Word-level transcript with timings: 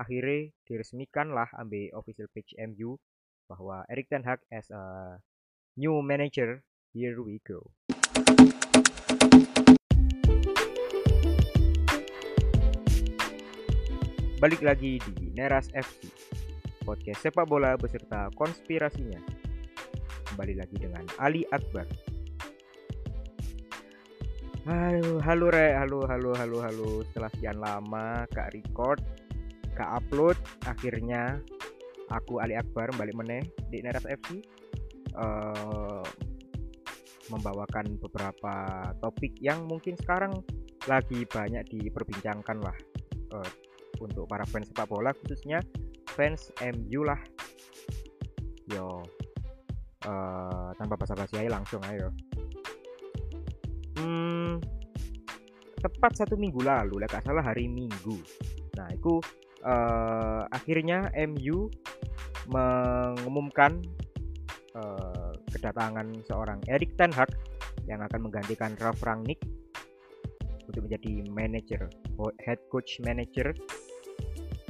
akhirnya 0.00 0.48
diresmikan 0.64 1.36
lah 1.36 1.52
ambil 1.60 1.92
official 1.92 2.24
page 2.32 2.56
MU 2.56 2.96
bahwa 3.44 3.84
Erik 3.92 4.08
Ten 4.08 4.24
Hag 4.24 4.40
as 4.48 4.72
a 4.72 5.20
new 5.76 6.00
manager 6.00 6.64
here 6.96 7.20
we 7.20 7.36
go. 7.44 7.60
Balik 14.40 14.64
lagi 14.64 14.96
di 15.04 15.36
Neras 15.36 15.68
FC 15.76 16.08
podcast 16.80 17.20
sepak 17.20 17.44
bola 17.44 17.76
beserta 17.76 18.32
konspirasinya. 18.32 19.20
Kembali 20.32 20.56
lagi 20.56 20.80
dengan 20.80 21.04
Ali 21.20 21.44
Akbar. 21.52 21.84
Halo, 24.64 25.20
halo 25.20 25.46
re, 25.52 25.76
halo, 25.76 26.08
halo, 26.08 26.30
halo, 26.32 26.58
halo. 26.64 26.88
Setelah 27.04 27.30
sekian 27.36 27.58
lama 27.60 28.24
gak 28.32 28.56
record, 28.56 29.00
gak 29.80 30.04
upload, 30.04 30.36
akhirnya 30.68 31.40
aku 32.12 32.44
Ali 32.44 32.52
Akbar 32.52 32.92
balik 33.00 33.16
meneh 33.16 33.40
di 33.72 33.80
Neras 33.80 34.04
FC 34.04 34.44
uh, 35.16 36.04
membawakan 37.32 37.96
beberapa 37.96 38.54
topik 39.00 39.32
yang 39.40 39.64
mungkin 39.64 39.96
sekarang 39.96 40.36
lagi 40.84 41.24
banyak 41.24 41.64
diperbincangkan 41.72 42.58
lah 42.60 42.76
uh, 43.32 43.50
untuk 44.04 44.28
para 44.28 44.44
fans 44.44 44.68
sepak 44.68 44.90
bola 44.90 45.16
khususnya 45.16 45.64
fans 46.12 46.52
MU 46.60 47.06
lah. 47.08 47.20
Yo, 48.70 49.02
uh, 50.06 50.70
tanpa 50.78 50.94
basa-basi 50.94 51.48
langsung 51.50 51.82
ayo 51.90 52.14
hmm, 54.00 54.52
tepat 55.80 56.12
satu 56.24 56.34
minggu 56.36 56.60
lalu, 56.64 57.04
lah 57.04 57.08
salah 57.20 57.44
hari 57.44 57.68
Minggu. 57.68 58.16
Nah, 58.76 58.88
itu 58.92 59.20
uh, 59.64 60.46
akhirnya 60.50 61.10
MU 61.28 61.70
mengumumkan 62.50 63.84
uh, 64.76 65.32
kedatangan 65.52 66.10
seorang 66.26 66.60
Erik 66.66 66.96
Ten 66.96 67.12
Hag 67.12 67.30
yang 67.88 68.00
akan 68.04 68.30
menggantikan 68.30 68.76
Ralf 68.78 69.02
Rangnick 69.02 69.40
untuk 70.70 70.86
menjadi 70.86 71.26
manager, 71.34 71.90
head 72.46 72.60
coach 72.70 73.02
manager 73.02 73.50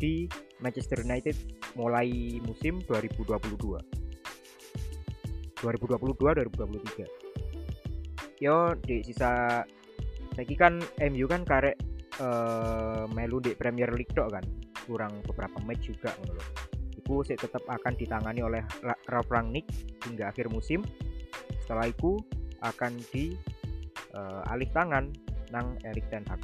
di 0.01 0.25
Manchester 0.65 1.05
United 1.05 1.37
mulai 1.77 2.41
musim 2.41 2.81
2022. 2.89 4.01
2022-2023 5.61 7.31
yo 8.41 8.73
di 8.81 9.05
sisa 9.05 9.61
lagi 10.35 10.55
kan 10.57 10.81
MU 11.13 11.29
kan 11.29 11.45
karek 11.45 11.77
uh, 12.25 13.05
melu 13.13 13.39
di 13.45 13.53
Premier 13.53 13.93
League 13.93 14.17
dok 14.17 14.33
kan 14.33 14.45
kurang 14.91 15.23
beberapa 15.23 15.63
match 15.63 15.95
juga 15.95 16.11
menurut 16.19 16.43
itu 16.99 17.23
sih 17.27 17.39
tetap 17.39 17.63
akan 17.67 17.95
ditangani 17.95 18.43
oleh 18.43 18.63
Ralf 19.07 19.31
Rangnick 19.31 19.67
hingga 20.07 20.31
akhir 20.31 20.51
musim. 20.51 20.83
Setelah 21.63 21.91
itu 21.91 22.19
akan 22.63 22.99
di 23.11 23.35
uh, 24.15 24.51
alih 24.53 24.71
tangan 24.71 25.11
nang 25.51 25.75
Erik 25.83 26.07
Ten 26.11 26.23
Hag. 26.31 26.39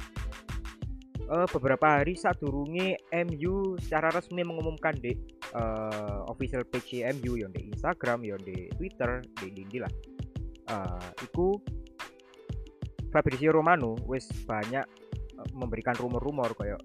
Uh, 1.27 1.47
beberapa 1.51 1.99
hari 1.99 2.15
saat 2.15 2.39
turungi 2.39 2.95
MU 3.27 3.75
secara 3.83 4.11
resmi 4.15 4.43
mengumumkan 4.47 4.95
di 4.95 5.11
uh, 5.55 6.23
official 6.31 6.63
page 6.67 7.03
MU 7.19 7.35
yang 7.39 7.51
di 7.51 7.67
Instagram 7.71 8.23
yang 8.23 8.39
di 8.43 8.71
Twitter 8.75 9.23
di 9.39 9.51
di, 9.51 9.77
lah. 9.79 9.91
Uh, 10.67 11.11
itu 11.23 11.55
Fabrizio 13.11 13.55
Romano 13.55 13.95
wis 14.03 14.27
banyak 14.43 14.83
eh, 15.39 15.49
memberikan 15.55 15.95
rumor-rumor 15.95 16.51
kayak 16.59 16.79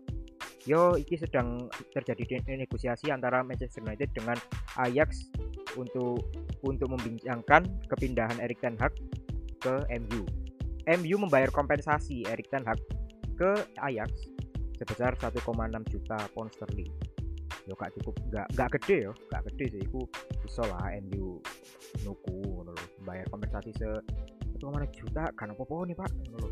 yo 0.62 0.94
iki 0.94 1.18
sedang 1.18 1.66
terjadi 1.91 2.38
negosiasi 2.55 3.10
antara 3.10 3.42
Manchester 3.42 3.82
United 3.82 4.14
dengan 4.14 4.38
Ajax 4.78 5.27
untuk 5.74 6.22
untuk 6.62 6.88
membincangkan 6.92 7.66
kepindahan 7.91 8.38
Erik 8.38 8.62
Ten 8.62 8.78
Hag 8.78 8.94
ke 9.58 9.82
MU. 9.91 10.22
MU 10.87 11.16
membayar 11.19 11.50
kompensasi 11.50 12.26
Erik 12.31 12.47
Ten 12.50 12.62
Hag 12.62 12.78
ke 13.34 13.59
Ajax 13.82 14.31
sebesar 14.78 15.19
1,6 15.19 15.42
juta 15.91 16.19
pound 16.34 16.50
sterling. 16.54 16.91
Yo 17.66 17.78
gak 17.78 17.94
cukup 17.98 18.14
gak 18.34 18.47
gak 18.58 18.70
gede 18.78 19.10
yo, 19.10 19.12
gak 19.31 19.47
gede 19.50 19.78
sih 19.78 19.81
iku 19.82 20.06
bisa 20.42 20.66
lah 20.66 20.94
MU 21.06 21.38
nuku 22.03 22.38
ngono 22.42 22.75
bayar 23.06 23.26
kompensasi 23.31 23.70
se 23.76 23.88
mana 24.62 24.87
juta 24.94 25.26
kan 25.34 25.50
apa-apa 25.50 25.91
nih 25.91 25.97
pak 25.98 26.10
ngono 26.31 26.48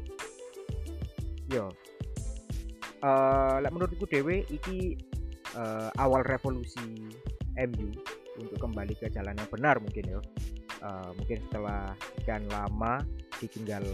yo 1.46 1.70
uh, 3.04 3.58
menurutku 3.68 4.06
dewe 4.08 4.44
iki 4.48 4.96
uh, 5.56 5.90
awal 6.00 6.24
revolusi 6.24 7.10
MU 7.56 7.88
untuk 8.40 8.56
kembali 8.56 8.96
ke 8.96 9.12
jalan 9.12 9.36
yang 9.36 9.50
benar 9.50 9.76
mungkin 9.82 10.04
ya. 10.06 10.20
Uh, 10.80 11.12
mungkin 11.20 11.44
setelah 11.44 11.92
sekian 12.16 12.48
lama 12.48 13.04
ditinggal 13.36 13.84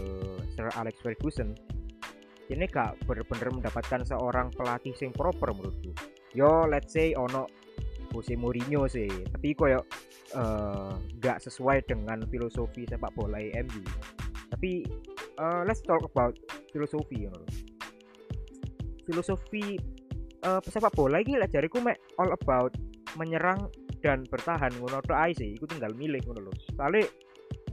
Sir 0.55 0.71
Alex 0.79 1.03
Ferguson 1.03 1.51
ini 2.47 2.63
gak 2.63 2.95
bener-bener 3.03 3.51
mendapatkan 3.51 4.07
seorang 4.07 4.55
pelatih 4.55 4.95
sing 4.95 5.11
proper 5.11 5.51
menurutku. 5.51 5.91
Yo 6.31 6.63
let's 6.63 6.95
say 6.95 7.11
ono 7.11 7.51
Jose 8.15 8.39
Mourinho 8.39 8.87
sih 8.87 9.11
tapi 9.35 9.51
koyo 9.51 9.83
uh, 10.31 10.95
gak 11.19 11.43
sesuai 11.43 11.83
dengan 11.91 12.23
filosofi 12.31 12.87
sepak 12.87 13.11
bola 13.19 13.43
MU 13.67 13.83
tapi 14.47 14.87
uh, 15.35 15.67
let's 15.67 15.83
talk 15.83 16.03
about 16.07 16.39
filosofi 16.71 17.27
you 17.27 17.31
know. 17.31 17.43
Filosofi 19.07 19.79
uh, 20.43 20.59
sepak 20.61 20.93
bola 20.93 21.23
ini 21.23 21.39
lah 21.39 21.47
jariku 21.47 21.79
mek 21.79 21.97
all 22.19 22.29
about 22.35 22.75
menyerang 23.15 23.71
dan 24.03 24.27
bertahan. 24.27 24.69
Ngono 24.77 25.01
tok 25.01 25.17
ae 25.17 25.31
sih 25.33 25.55
iku 25.55 25.65
tinggal 25.65 25.95
milih 25.95 26.21
ngono 26.27 26.51
lho. 26.51 26.53
Soalnya 26.75 27.07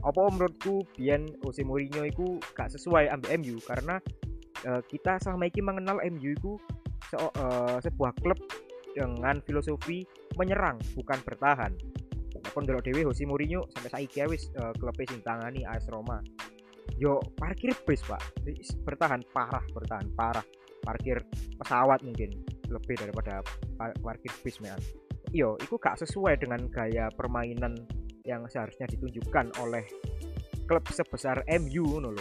apa 0.05 0.21
menurutku 0.31 0.85
biyen 0.95 1.25
Jose 1.41 1.65
Mourinho 1.65 2.05
iku 2.05 2.37
gak 2.53 2.69
sesuai 2.71 3.09
ambil 3.09 3.41
MU 3.41 3.57
karena 3.65 3.97
uh, 4.69 4.81
kita 4.85 5.17
sama 5.17 5.49
iki 5.49 5.59
mengenal 5.65 5.97
MU 6.13 6.31
iku 6.33 6.53
se 7.09 7.17
uh, 7.17 7.77
sebuah 7.81 8.13
klub 8.21 8.37
dengan 8.95 9.43
filosofi 9.43 10.07
menyerang 10.39 10.79
bukan 10.95 11.19
bertahan. 11.25 11.73
Kon 12.53 12.63
delok 12.63 12.85
dhewe 12.85 13.09
Jose 13.09 13.25
Mourinho 13.25 13.65
sampai 13.73 13.91
saiki 13.91 14.23
wis 14.29 14.47
uh, 14.61 14.71
klub 14.77 14.95
sing 15.03 15.21
tangani 15.25 15.65
AS 15.65 15.89
Roma. 15.89 16.21
Yo 17.01 17.17
parkir 17.35 17.73
bis 17.83 18.05
pak. 18.05 18.21
Bertahan 18.85 19.25
parah 19.33 19.65
bertahan 19.73 20.07
parah 20.13 20.45
parkir 20.85 21.17
pesawat 21.57 22.05
mungkin 22.05 22.29
lebih 22.69 22.95
daripada 22.95 23.41
parkir 23.99 24.31
bis 24.45 24.61
mean 24.61 24.77
yo 25.33 25.57
itu 25.59 25.75
gak 25.81 25.97
sesuai 25.99 26.37
dengan 26.39 26.69
gaya 26.69 27.09
permainan 27.17 27.75
yang 28.23 28.45
seharusnya 28.45 28.85
ditunjukkan 28.93 29.57
oleh 29.61 29.83
klub 30.69 30.85
sebesar 30.89 31.41
MU 31.59 31.99
loh 31.99 32.15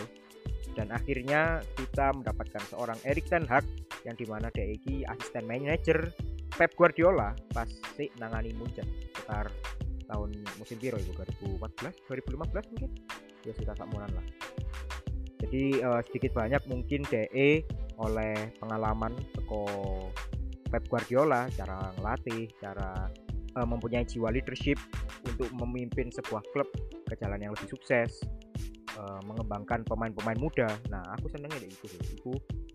dan 0.75 0.91
akhirnya 0.91 1.62
kita 1.78 2.10
mendapatkan 2.10 2.64
seorang 2.66 2.98
Erik 3.06 3.30
Ten 3.30 3.47
Hag 3.47 3.62
yang 4.02 4.19
di 4.19 4.26
mana 4.26 4.50
dia 4.50 4.66
ini 4.66 5.06
asisten 5.06 5.46
manager 5.46 6.10
Pep 6.54 6.75
Guardiola 6.75 7.34
pas 7.54 7.70
si 7.96 8.10
nangani 8.19 8.50
Munchen 8.54 8.86
sekitar 9.14 9.48
tahun 10.06 10.31
musim 10.60 10.76
biru 10.78 11.00
itu 11.00 11.12
2014 11.16 12.06
2015 12.06 12.70
mungkin. 12.76 12.91
Ya 13.44 13.52
sudah 13.56 13.75
tak 13.76 13.88
lah. 13.92 14.26
Jadi 15.44 15.64
uh, 15.84 16.00
sedikit 16.08 16.32
banyak 16.32 16.62
mungkin 16.70 17.04
DE 17.08 17.64
oleh 18.00 18.55
pengalaman 18.59 19.15
teko 19.34 19.65
Pep 20.69 20.84
Guardiola 20.91 21.47
cara 21.55 21.94
ngelatih 21.99 22.50
cara 22.59 23.06
uh, 23.55 23.66
mempunyai 23.66 24.03
jiwa 24.03 24.34
leadership 24.34 24.78
untuk 25.22 25.49
memimpin 25.55 26.10
sebuah 26.10 26.43
klub 26.50 26.69
ke 27.06 27.15
jalan 27.21 27.38
yang 27.38 27.53
lebih 27.55 27.71
sukses 27.71 28.22
uh, 28.99 29.21
mengembangkan 29.22 29.87
pemain-pemain 29.87 30.38
muda. 30.38 30.69
Nah 30.91 31.03
aku 31.15 31.31
senengnya 31.31 31.62
itu 31.62 31.87
itu 31.87 32.32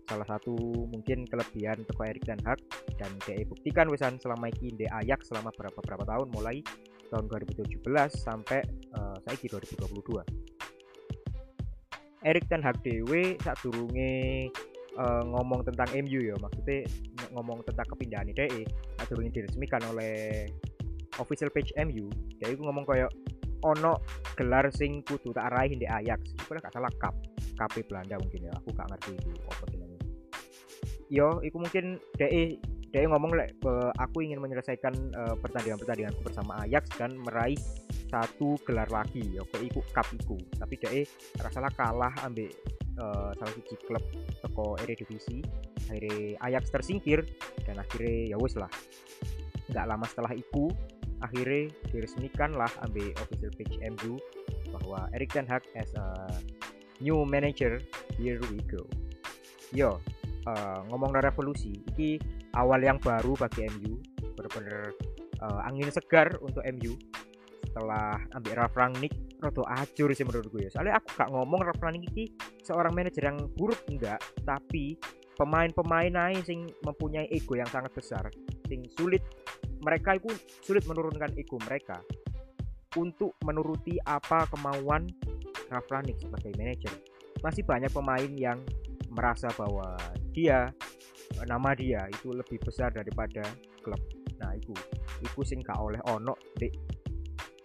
salah 0.08 0.26
satu 0.26 0.56
mungkin 0.90 1.22
kelebihan 1.28 1.86
teko 1.86 2.02
Erik 2.02 2.26
Ten 2.26 2.40
Hag 2.42 2.58
dan 2.98 3.14
DE 3.22 3.46
buktikan 3.46 3.86
wisan 3.92 4.18
selama 4.18 4.50
ini 4.50 4.74
di 4.74 4.86
Ajax 4.90 5.30
selama 5.30 5.54
berapa 5.54 5.78
berapa 5.78 6.02
tahun 6.02 6.34
mulai 6.34 6.58
tahun 7.14 7.30
2017 7.30 7.78
sampai 8.18 8.58
uh, 8.98 9.18
saiki 9.26 9.46
2022 9.50 10.22
Erik 12.26 12.44
Ten 12.50 12.60
Hag 12.60 12.82
dewe 12.82 13.38
saat 13.40 13.62
durunge 13.62 14.50
uh, 14.98 15.22
ngomong 15.26 15.62
tentang 15.66 15.88
MU 16.02 16.20
ya 16.24 16.36
maksudnya 16.40 16.86
ngomong 17.34 17.62
tentang 17.66 17.86
kepindahan 17.94 18.30
DE 18.32 18.66
saat 18.98 19.06
durunge 19.06 19.30
diresmikan 19.30 19.82
oleh 19.90 20.48
official 21.18 21.52
page 21.52 21.70
MU 21.78 22.08
dia 22.40 22.50
itu 22.50 22.62
ngomong 22.64 22.82
kayak 22.88 23.10
ono 23.64 24.00
gelar 24.36 24.68
sing 24.72 25.04
kudu 25.04 25.36
tak 25.36 25.52
arahin 25.52 25.80
di 25.80 25.86
Ajax. 25.88 26.32
Itu 26.36 26.56
gak 26.56 26.72
salah 26.72 26.92
cup 26.96 27.14
KP 27.56 27.84
Belanda 27.88 28.16
mungkin 28.16 28.48
ya 28.48 28.52
aku 28.56 28.72
gak 28.72 28.88
ngerti 28.88 29.10
itu 29.20 29.30
apa 29.48 29.64
jenenge. 29.68 29.98
Yo 31.10 31.42
itu 31.44 31.56
mungkin 31.60 32.00
DE 32.16 32.56
DE 32.90 33.06
ngomong 33.06 33.36
lek 33.36 33.54
aku 34.00 34.24
ingin 34.24 34.42
menyelesaikan 34.42 34.94
uh, 35.14 35.34
pertandingan-pertandinganku 35.38 36.20
bersama 36.26 36.64
Ajax 36.66 36.90
dan 36.96 37.14
meraih 37.20 37.58
satu 38.10 38.58
gelar 38.66 38.88
lagi. 38.90 39.22
Ya 39.36 39.44
kok 39.46 39.62
ikut 39.62 39.86
cup 39.92 40.06
iku. 40.16 40.36
Tapi 40.58 40.74
dia 40.80 41.04
salah 41.52 41.70
kalah 41.76 42.14
ambil 42.26 42.50
uh, 42.98 43.30
salah 43.36 43.52
satu 43.54 43.76
klub 43.86 44.04
toko 44.42 44.74
Eredivisie. 44.82 45.44
Akhirnya 45.90 46.38
Ajax 46.42 46.70
tersingkir 46.74 47.26
dan 47.66 47.78
akhirnya 47.78 48.34
ya 48.34 48.36
wis 48.38 48.54
lah 48.58 48.70
nggak 49.70 49.86
lama 49.86 50.06
setelah 50.06 50.34
itu 50.34 50.66
akhirnya 51.22 51.70
diresmikan 51.94 52.56
lah 52.58 52.70
ambil 52.82 53.14
official 53.22 53.52
page 53.54 53.78
MU 53.78 54.18
bahwa 54.74 55.06
Erik 55.14 55.30
Ten 55.30 55.46
Hag 55.46 55.62
as 55.78 55.92
a 55.94 56.26
new 56.98 57.22
manager 57.22 57.78
here 58.18 58.40
we 58.50 58.58
go. 58.66 58.82
Yo 59.70 60.02
uh, 60.48 60.80
ngomong 60.90 61.14
revolusi 61.14 61.78
ini 61.94 62.18
awal 62.58 62.82
yang 62.82 62.98
baru 62.98 63.38
bagi 63.38 63.68
MU 63.78 64.00
bener-bener 64.34 64.90
uh, 65.44 65.60
angin 65.68 65.92
segar 65.92 66.34
untuk 66.40 66.64
MU 66.74 66.96
setelah 67.70 68.18
ambil 68.34 68.52
Ralf 68.58 68.74
Rangnick 68.74 69.14
roto 69.40 69.64
acur 69.64 70.12
sih 70.12 70.22
menurut 70.22 70.48
gue 70.52 70.68
soalnya 70.68 71.00
aku 71.00 71.16
gak 71.16 71.30
ngomong 71.32 71.64
Ralf 71.64 71.80
Rangnick 71.80 72.12
ini 72.12 72.24
seorang 72.60 72.92
manajer 72.92 73.24
yang 73.32 73.38
buruk 73.56 73.80
enggak. 73.88 74.20
Tapi 74.44 74.94
pemain-pemain 75.34 76.12
lain 76.12 76.40
sing 76.44 76.68
mempunyai 76.84 77.26
ego 77.32 77.56
yang 77.56 77.68
sangat 77.72 77.96
besar 77.96 78.28
sing 78.68 78.84
sulit 78.92 79.24
mereka 79.80 80.20
itu 80.20 80.28
sulit 80.60 80.84
menurunkan 80.84 81.32
ego 81.40 81.56
mereka 81.64 82.04
untuk 82.98 83.34
menuruti 83.46 83.96
apa 84.04 84.44
kemauan 84.52 85.08
Ralf 85.70 85.86
sebagai 86.18 86.50
manajer. 86.58 86.90
Masih 87.40 87.62
banyak 87.62 87.94
pemain 87.94 88.30
yang 88.34 88.58
merasa 89.10 89.46
bahwa 89.54 89.94
dia 90.34 90.70
nama 91.46 91.70
dia 91.78 92.10
itu 92.10 92.34
lebih 92.34 92.58
besar 92.58 92.90
daripada 92.90 93.42
klub. 93.80 94.02
Nah 94.42 94.50
itu 94.58 94.74
itu 95.22 95.40
sing 95.46 95.62
gak 95.62 95.78
oleh 95.78 96.02
ono 96.10 96.34
di 96.58 96.66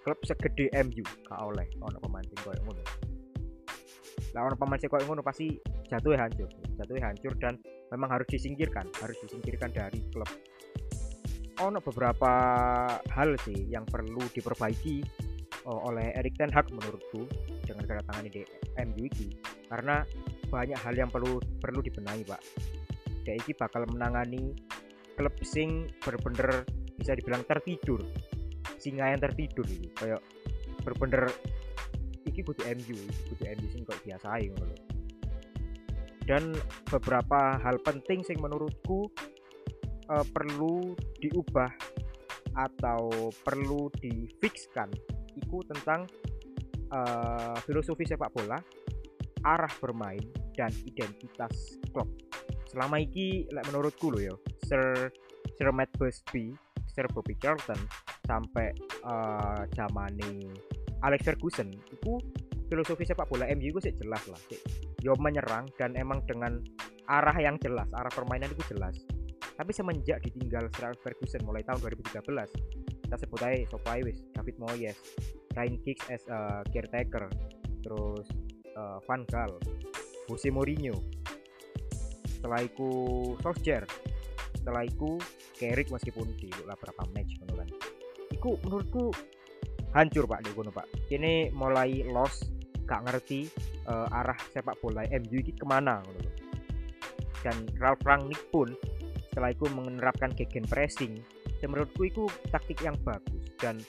klub 0.05 0.21
segede 0.21 0.69
MU 0.85 1.01
gak 1.25 1.41
oleh. 1.41 1.65
Ono 1.81 1.97
pemain 1.97 2.21
sing 2.21 2.37
koyo 2.45 2.61
ngono. 2.61 2.83
Lah 4.37 4.41
ono 4.45 4.55
pemain 4.55 4.77
sing 4.77 4.93
koyo 4.93 5.01
ngono 5.09 5.25
pasti 5.25 5.57
jatuhnya 5.89 6.29
hancur. 6.29 6.49
Jatuhnya 6.77 7.09
hancur 7.09 7.33
dan 7.41 7.57
memang 7.89 8.13
harus 8.13 8.29
disingkirkan 8.29 8.85
harus 9.01 9.17
disingkirkan 9.25 9.73
dari 9.73 10.05
klub. 10.13 10.29
Ono 11.65 11.81
beberapa 11.81 12.31
hal 13.01 13.29
sih 13.41 13.65
yang 13.65 13.89
perlu 13.89 14.21
diperbaiki 14.29 15.01
uh, 15.65 15.79
oleh 15.89 16.13
Erik 16.13 16.37
Ten 16.37 16.53
Hag 16.53 16.69
menurutku 16.69 17.25
dengan 17.65 17.89
kedatangan 17.89 18.29
di 18.29 18.45
MU 18.85 19.09
ini 19.09 19.27
karena 19.65 20.05
banyak 20.53 20.77
hal 20.77 20.93
yang 20.93 21.09
perlu 21.09 21.41
perlu 21.57 21.81
dibenahi 21.81 22.21
pak. 22.29 22.41
Dia 23.25 23.41
ini 23.41 23.57
bakal 23.57 23.89
menangani 23.89 24.53
klub 25.17 25.33
sing 25.41 25.89
bener-bener 26.03 26.61
bisa 26.99 27.17
dibilang 27.17 27.41
tertidur 27.49 28.03
singa 28.77 29.11
yang 29.11 29.21
tertidur 29.21 29.65
ini 29.67 29.89
kayak 29.95 30.21
bener-bener 30.83 31.31
iki 32.25 32.41
kudu 32.45 32.61
MU 32.65 32.97
kudu 33.31 33.43
MU 33.45 33.67
sing 33.71 33.81
kok 33.87 33.99
biasa 34.03 34.27
ngono 34.41 34.75
dan 36.25 36.57
beberapa 36.89 37.61
hal 37.61 37.77
penting 37.85 38.25
sing 38.25 38.41
menurutku 38.41 39.09
uh, 40.09 40.25
perlu 40.33 40.97
diubah 41.21 41.69
atau 42.55 43.29
perlu 43.45 43.91
difixkan 44.01 44.89
itu 45.37 45.57
tentang 45.69 46.09
uh, 46.89 47.57
filosofi 47.67 48.07
sepak 48.09 48.33
bola 48.33 48.57
arah 49.45 49.69
bermain 49.77 50.23
dan 50.57 50.73
identitas 50.89 51.77
klub. 51.93 52.09
Selama 52.65 52.97
ini 52.97 53.45
menurutku 53.69 54.09
loh 54.09 54.21
ya 54.23 54.35
Sir 54.65 55.13
Sir 55.55 55.69
Matt 55.69 55.93
Busby 56.01 56.57
Sir 56.89 57.05
Bobby 57.13 57.37
Charlton 57.37 57.77
sampai 58.25 58.73
uh, 59.05 59.63
zamani 59.73 60.49
Alex 61.05 61.21
Ferguson 61.25 61.69
itu 61.71 62.17
filosofi 62.65 63.05
sepak 63.05 63.29
bola 63.29 63.45
MU 63.53 63.77
itu 63.77 63.79
sih 63.79 63.93
jelas 63.93 64.25
lah 64.25 64.41
sih 64.49 64.57
yo 65.05 65.13
menyerang 65.21 65.69
dan 65.77 65.93
emang 65.93 66.25
dengan 66.25 66.57
arah 67.05 67.37
yang 67.37 67.61
jelas 67.61 67.85
arah 67.93 68.09
permainan 68.09 68.49
itu 68.49 68.73
jelas. 68.73 68.97
Tapi 69.55 69.71
semenjak 69.71 70.19
ditinggal 70.19 70.67
Sir 70.75 70.91
Alex 70.91 70.99
Ferguson 70.99 71.45
mulai 71.47 71.63
tahun 71.63 71.79
2013 71.79 72.25
kita 73.05 73.15
sebut 73.21 73.39
aja 73.45 73.69
Sopai 73.69 74.01
wis 74.01 74.25
David 74.33 74.57
Moyes 74.57 74.97
Ryan 75.53 75.77
Giggs 75.85 76.03
as 76.09 76.25
a 76.27 76.65
caretaker 76.73 77.29
terus 77.85 78.25
uh, 78.73 78.97
Van 79.05 79.21
Gaal 79.29 79.55
Jose 80.27 80.49
Mourinho. 80.49 80.97
Setelah 82.25 82.65
itu 82.65 82.89
Solskjaer 83.45 83.85
setelah 84.57 84.81
itu 84.81 85.21
Carrick 85.55 85.93
meskipun 85.93 86.25
di 86.41 86.49
beberapa 86.49 87.05
match 87.13 87.37
iku 88.45 88.61
menurutku 88.61 89.09
hancur 89.97 90.29
pak 90.29 90.45
di 90.45 90.53
pak. 90.53 90.85
Ini 91.09 91.49
mulai 91.57 92.05
lost 92.05 92.45
gak 92.85 93.09
ngerti 93.09 93.49
uh, 93.89 94.05
arah 94.13 94.37
sepak 94.53 94.77
bola 94.85 95.01
MU 95.09 95.41
ini 95.41 95.49
ke 95.49 95.65
mana 95.65 96.05
gitu. 96.05 96.29
dan 97.41 97.57
Ralf 97.81 97.97
Rangnick 98.05 98.41
pun 98.53 98.69
setelah 99.33 99.49
itu 99.49 99.65
menerapkan 99.73 100.29
gegen 100.37 100.65
pressing 100.69 101.17
dan 101.57 101.73
menurutku 101.73 102.05
itu 102.05 102.29
taktik 102.53 102.85
yang 102.85 102.93
bagus. 103.01 103.49
Dan 103.57 103.81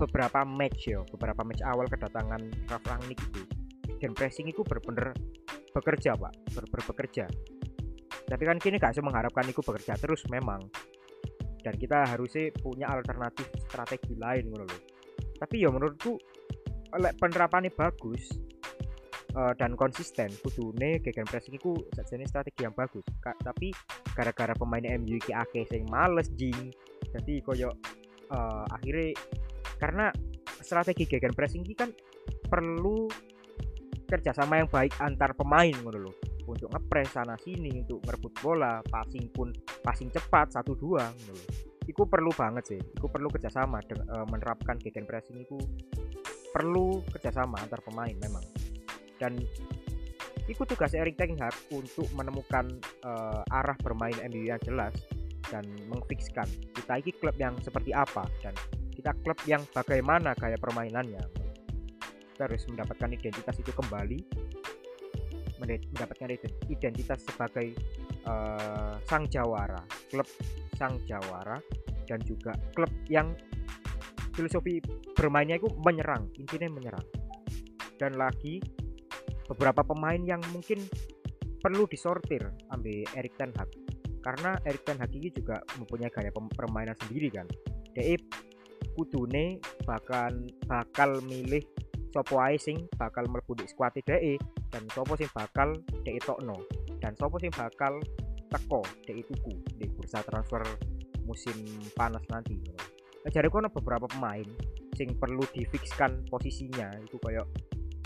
beberapa 0.00 0.40
match 0.48 0.88
ya 0.88 1.04
beberapa 1.12 1.44
match 1.44 1.60
awal 1.68 1.84
kedatangan 1.92 2.40
Ralf 2.72 2.84
Rangnick 2.88 3.20
itu 3.20 3.44
gegen 3.92 4.16
pressing 4.16 4.48
itu 4.48 4.64
benar-benar 4.64 5.12
bekerja 5.76 6.16
pak. 6.16 6.32
Benar 6.48 6.80
bekerja. 6.88 7.28
Tapi 8.24 8.42
kan 8.42 8.56
kini 8.56 8.80
gak 8.80 8.96
mengharapkan 9.04 9.44
itu 9.44 9.60
bekerja 9.60 10.00
terus 10.00 10.24
memang 10.32 10.64
dan 11.66 11.74
kita 11.74 12.06
harusnya 12.06 12.54
punya 12.62 12.86
alternatif 12.86 13.50
strategi 13.66 14.14
lain 14.14 14.46
menurut 14.54 14.78
tapi 15.42 15.66
ya 15.66 15.74
menurutku 15.74 16.14
penerapannya 16.94 17.74
bagus 17.74 18.38
uh, 19.36 19.52
dan 19.58 19.76
konsisten 19.76 20.32
kudune 20.40 21.02
gegen 21.04 21.28
pressing 21.28 21.58
itu 21.60 21.76
jenis 21.92 22.32
strategi 22.32 22.64
yang 22.64 22.72
bagus. 22.72 23.04
Ka 23.20 23.36
tapi 23.44 23.70
gara-gara 24.16 24.56
pemain 24.56 24.82
MU 24.96 25.20
ki 25.20 25.36
akeh 25.36 25.68
sing 25.68 25.84
males 25.92 26.32
jing 26.40 26.72
jadi 27.12 27.44
koyo 27.44 27.70
uh, 28.32 28.64
akhirnya 28.72 29.12
karena 29.76 30.06
strategi 30.64 31.04
gegen 31.04 31.36
pressing 31.36 31.62
ini 31.68 31.76
kan 31.76 31.90
perlu 32.48 33.06
kerjasama 34.06 34.62
yang 34.62 34.70
baik 34.70 34.94
antar 35.02 35.34
pemain 35.36 35.74
menurut 35.84 36.16
untuk 36.46 36.70
ngepres 36.70 37.10
sana 37.12 37.34
sini 37.42 37.82
untuk 37.82 38.00
merebut 38.06 38.32
bola 38.38 38.80
passing 38.86 39.26
pun 39.34 39.50
passing 39.82 40.08
cepat 40.14 40.54
satu 40.54 40.78
dua 40.78 41.10
itu 41.86 42.02
perlu 42.02 42.30
banget 42.34 42.64
sih 42.76 42.80
itu 42.82 43.06
perlu 43.06 43.30
kerjasama 43.30 43.78
dengan, 43.86 44.06
uh, 44.10 44.26
menerapkan 44.26 44.74
gegen 44.82 45.06
pressing 45.06 45.42
itu 45.42 45.58
perlu 46.56 47.04
kerjasama 47.12 47.60
antar 47.60 47.84
pemain 47.84 48.16
memang. 48.16 48.40
Dan 49.20 49.36
itu 50.48 50.62
tugas 50.64 50.96
Erik 50.96 51.20
Ten 51.20 51.36
Hag 51.36 51.52
untuk 51.68 52.08
menemukan 52.16 52.64
uh, 53.04 53.44
arah 53.52 53.76
bermain 53.84 54.16
MU 54.32 54.48
yang 54.48 54.60
jelas 54.64 54.96
dan 55.52 55.68
mengfixkan 55.92 56.48
kita 56.72 56.96
ini 57.02 57.12
klub 57.20 57.36
yang 57.36 57.54
seperti 57.60 57.92
apa 57.92 58.24
dan 58.40 58.56
kita 58.96 59.12
klub 59.20 59.36
yang 59.44 59.60
bagaimana 59.74 60.32
gaya 60.32 60.56
permainannya. 60.56 61.20
Kita 62.32 62.48
harus 62.48 62.64
mendapatkan 62.68 63.10
identitas 63.12 63.56
itu 63.60 63.72
kembali 63.72 64.18
mendapatkan 65.60 66.28
identitas 66.68 67.24
sebagai 67.24 67.72
uh, 68.28 69.00
sang 69.08 69.24
jawara, 69.30 69.80
klub 70.12 70.28
sang 70.76 71.00
jawara 71.08 71.56
dan 72.06 72.20
juga 72.22 72.52
klub 72.76 72.90
yang 73.08 73.32
filosofi 74.36 74.78
bermainnya 75.16 75.56
itu 75.56 75.68
menyerang, 75.80 76.28
intinya 76.36 76.68
menyerang. 76.68 77.06
Dan 77.96 78.20
lagi 78.20 78.60
beberapa 79.48 79.80
pemain 79.80 80.20
yang 80.20 80.42
mungkin 80.52 80.84
perlu 81.56 81.88
disortir 81.88 82.44
ambil 82.70 83.08
Erik 83.16 83.34
Ten 83.40 83.50
Hag 83.56 83.72
karena 84.20 84.60
Erik 84.68 84.84
Ten 84.84 85.00
Hag 85.00 85.10
ini 85.16 85.32
juga 85.32 85.62
mempunyai 85.80 86.12
gaya 86.12 86.30
permainan 86.34 86.98
sendiri 87.00 87.32
kan. 87.32 87.48
Dia 87.96 88.18
kudune 88.92 89.60
bakal 89.88 90.48
bakal 90.68 91.20
milih 91.24 91.64
sopo 92.12 92.40
ae 92.40 92.56
sing 92.56 92.88
bakal 92.96 93.28
mlebu 93.28 93.56
di 93.60 93.68
squad 93.68 93.92
DE 93.96 94.40
dan 94.76 94.84
sopo 94.92 95.16
sing 95.16 95.32
bakal 95.32 95.72
DE 96.04 96.20
tokno 96.20 96.60
dan 97.00 97.16
sopo 97.16 97.40
sing 97.40 97.48
bakal 97.56 97.96
teko 98.52 98.84
DE 99.08 99.24
tuku 99.24 99.56
di 99.80 99.88
bursa 99.88 100.20
transfer 100.20 100.60
musim 101.24 101.56
panas 101.96 102.22
nanti. 102.28 102.60
Nah, 103.24 103.32
jadi 103.32 103.48
kono 103.48 103.72
beberapa 103.72 104.04
pemain 104.06 104.44
sing 104.94 105.16
perlu 105.16 105.42
difixkan 105.50 106.28
posisinya. 106.28 106.92
Itu 107.02 107.16
kayak 107.18 107.48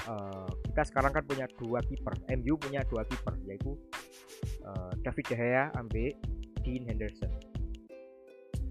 uh, 0.08 0.48
kita 0.70 0.82
sekarang 0.88 1.12
kan 1.12 1.26
punya 1.26 1.50
dua 1.58 1.82
kiper. 1.84 2.14
MU 2.38 2.54
punya 2.56 2.86
dua 2.86 3.02
kiper 3.04 3.34
yaitu 3.44 3.74
uh, 4.64 4.94
David 5.02 5.26
De 5.26 5.36
Gea 5.36 5.64
ambil 5.74 6.14
Dean 6.62 6.86
Henderson. 6.86 7.30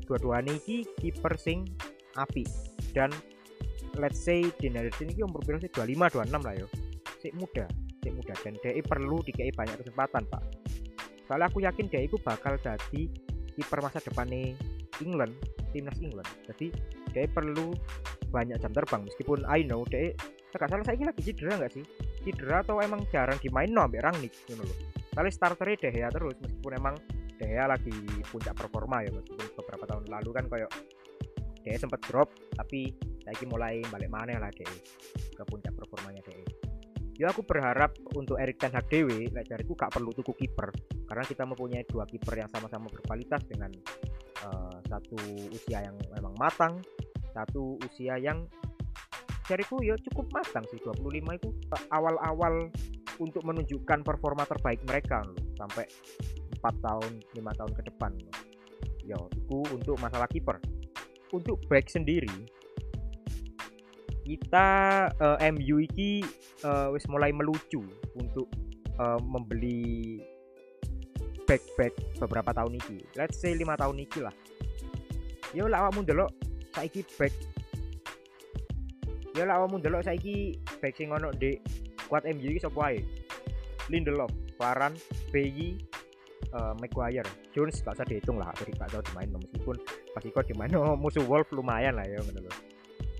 Dua-duanya 0.07 0.55
ini 0.65 0.87
kiper 0.97 1.37
sing 1.37 1.67
api 2.17 2.47
dan 2.97 3.13
let's 4.01 4.17
say 4.17 4.41
di 4.57 4.73
Henderson 4.73 5.13
ini 5.13 5.21
umur 5.21 5.45
berapa 5.45 5.61
sih? 5.61 5.69
25 5.69 6.25
26 6.25 6.47
lah 6.47 6.53
yo. 6.57 6.67
Si 7.19 7.29
muda 7.37 7.67
si 7.99 8.09
muda 8.11 8.35
dan 8.39 8.55
dia 8.63 8.79
perlu 8.83 9.19
dikei 9.23 9.51
banyak 9.53 9.77
kesempatan 9.83 10.23
pak. 10.27 10.43
Soalnya 11.27 11.47
aku 11.51 11.59
yakin 11.61 11.85
dia 11.91 12.01
itu 12.03 12.17
bakal 12.19 12.57
jadi 12.57 13.01
kiper 13.53 13.79
masa 13.83 13.99
depan 14.01 14.27
nih 14.31 14.55
England 15.03 15.35
timnas 15.75 15.99
England. 16.01 16.29
Jadi 16.49 16.73
dia 17.13 17.29
perlu 17.29 17.75
banyak 18.33 18.57
jam 18.61 18.73
terbang. 18.73 19.05
Meskipun 19.05 19.45
I 19.45 19.61
know 19.61 19.85
dia 19.85 20.15
nggak 20.49 20.65
salah 20.65 20.85
saya 20.85 21.05
lagi 21.05 21.21
cedera 21.21 21.61
nggak 21.61 21.73
sih? 21.75 21.85
Cedera 22.25 22.65
atau 22.65 22.81
emang 22.81 23.05
jarang 23.13 23.37
dimain? 23.37 23.69
No 23.69 23.85
ambil 23.85 24.09
Rangnick 24.09 24.33
gitu 24.47 24.57
loh 24.57 24.99
soalnya 25.13 25.33
starternya 25.33 25.77
De 25.83 25.89
Gea 25.91 26.09
terus 26.13 26.35
meskipun 26.39 26.71
emang 26.77 26.95
De 27.35 27.45
Gea 27.45 27.65
lagi 27.67 27.91
puncak 28.29 28.55
performa 28.55 29.03
ya 29.03 29.11
meskipun 29.11 29.45
beberapa 29.57 29.85
tahun 29.89 30.05
lalu 30.07 30.29
kan 30.31 30.45
kayak 30.47 30.71
De 31.59 31.75
sempat 31.75 31.99
drop 32.07 32.31
tapi 32.55 32.93
lagi 33.27 33.43
mulai 33.49 33.83
balik 33.89 34.07
mana 34.07 34.39
lah 34.39 34.47
De 34.53 34.63
ke 35.35 35.43
puncak 35.43 35.73
performanya 35.75 36.23
De 36.23 36.33
ya 37.19 37.27
aku 37.35 37.43
berharap 37.43 37.91
untuk 38.15 38.39
Erik 38.39 38.55
Ten 38.63 38.71
Hag 38.71 38.87
dewe 38.87 39.27
lek 39.27 39.51
jariku 39.51 39.75
gak 39.75 39.91
perlu 39.91 40.15
tuku 40.15 40.31
kiper. 40.33 40.71
Karena 41.03 41.27
kita 41.27 41.43
mempunyai 41.43 41.83
dua 41.83 42.07
kiper 42.07 42.39
yang 42.39 42.47
sama-sama 42.47 42.87
berkualitas 42.87 43.43
dengan 43.43 43.69
uh, 44.47 44.79
satu 44.87 45.19
usia 45.51 45.83
yang 45.83 45.99
memang 46.15 46.33
matang 46.39 46.79
satu 47.33 47.77
usia 47.85 48.17
yang 48.17 48.47
jariku 49.45 49.81
ya 49.81 49.97
cukup 50.09 50.29
matang 50.31 50.65
sih. 50.69 50.79
25 50.81 51.39
itu 51.39 51.49
awal-awal 51.91 52.69
untuk 53.19 53.43
menunjukkan 53.43 54.05
performa 54.05 54.45
terbaik 54.45 54.81
mereka 54.85 55.25
loh. 55.25 55.37
Sampai 55.57 55.85
4 56.61 56.85
tahun 56.85 57.11
5 57.35 57.59
tahun 57.59 57.71
ke 57.75 57.81
depan 57.93 58.11
loh. 58.15 58.35
ya 59.03 59.17
itu 59.17 59.59
untuk 59.73 59.97
masalah 59.97 60.29
kiper. 60.29 60.61
Untuk 61.33 61.61
back 61.69 61.89
sendiri 61.89 62.29
kita 64.29 64.67
uh, 65.17 65.37
eh, 65.41 65.49
MU 65.49 65.81
ini 65.81 66.21
uh, 66.61 66.93
wis 66.93 67.09
mulai 67.09 67.33
melucu 67.33 67.81
untuk 68.13 68.45
uh, 69.01 69.17
membeli 69.17 70.21
back 71.49 71.65
back 71.73 71.93
beberapa 72.21 72.53
tahun 72.53 72.77
ini 72.77 73.01
let's 73.17 73.41
say 73.41 73.57
lima 73.57 73.73
tahun 73.73 74.05
ini 74.05 74.19
lah. 74.21 74.35
Ya 75.49 75.65
lah 75.65 75.89
awakmu 75.89 76.05
ndelok 76.05 76.29
saiki 76.77 77.01
back 77.17 77.33
ya 79.33 79.49
lah 79.49 79.57
awakmu 79.57 79.81
ndelok 79.81 80.05
saiki 80.05 80.61
back 80.77 80.93
sing 80.93 81.09
ono 81.09 81.33
di 81.33 81.57
kuat 82.05 82.29
MU 82.29 82.53
iki 82.53 82.61
sapa 82.61 82.93
ae? 82.93 83.01
Lindelof 83.89 84.29
Varane 84.61 84.93
Bayi 85.33 85.81
uh, 86.53 86.77
Maguire. 86.77 87.25
Jones 87.49 87.81
gak 87.81 87.97
usah 87.97 88.05
dihitung 88.05 88.37
lah 88.37 88.53
gak 88.53 88.93
tahu 88.93 89.01
dimain 89.09 89.33
meskipun 89.33 89.81
pasti 90.13 90.29
dimain 90.29 90.69
oh, 90.77 90.93
musuh 90.93 91.25
Wolf 91.25 91.49
lumayan 91.49 91.97
lah 91.97 92.05
ya 92.05 92.21
menurut 92.21 92.68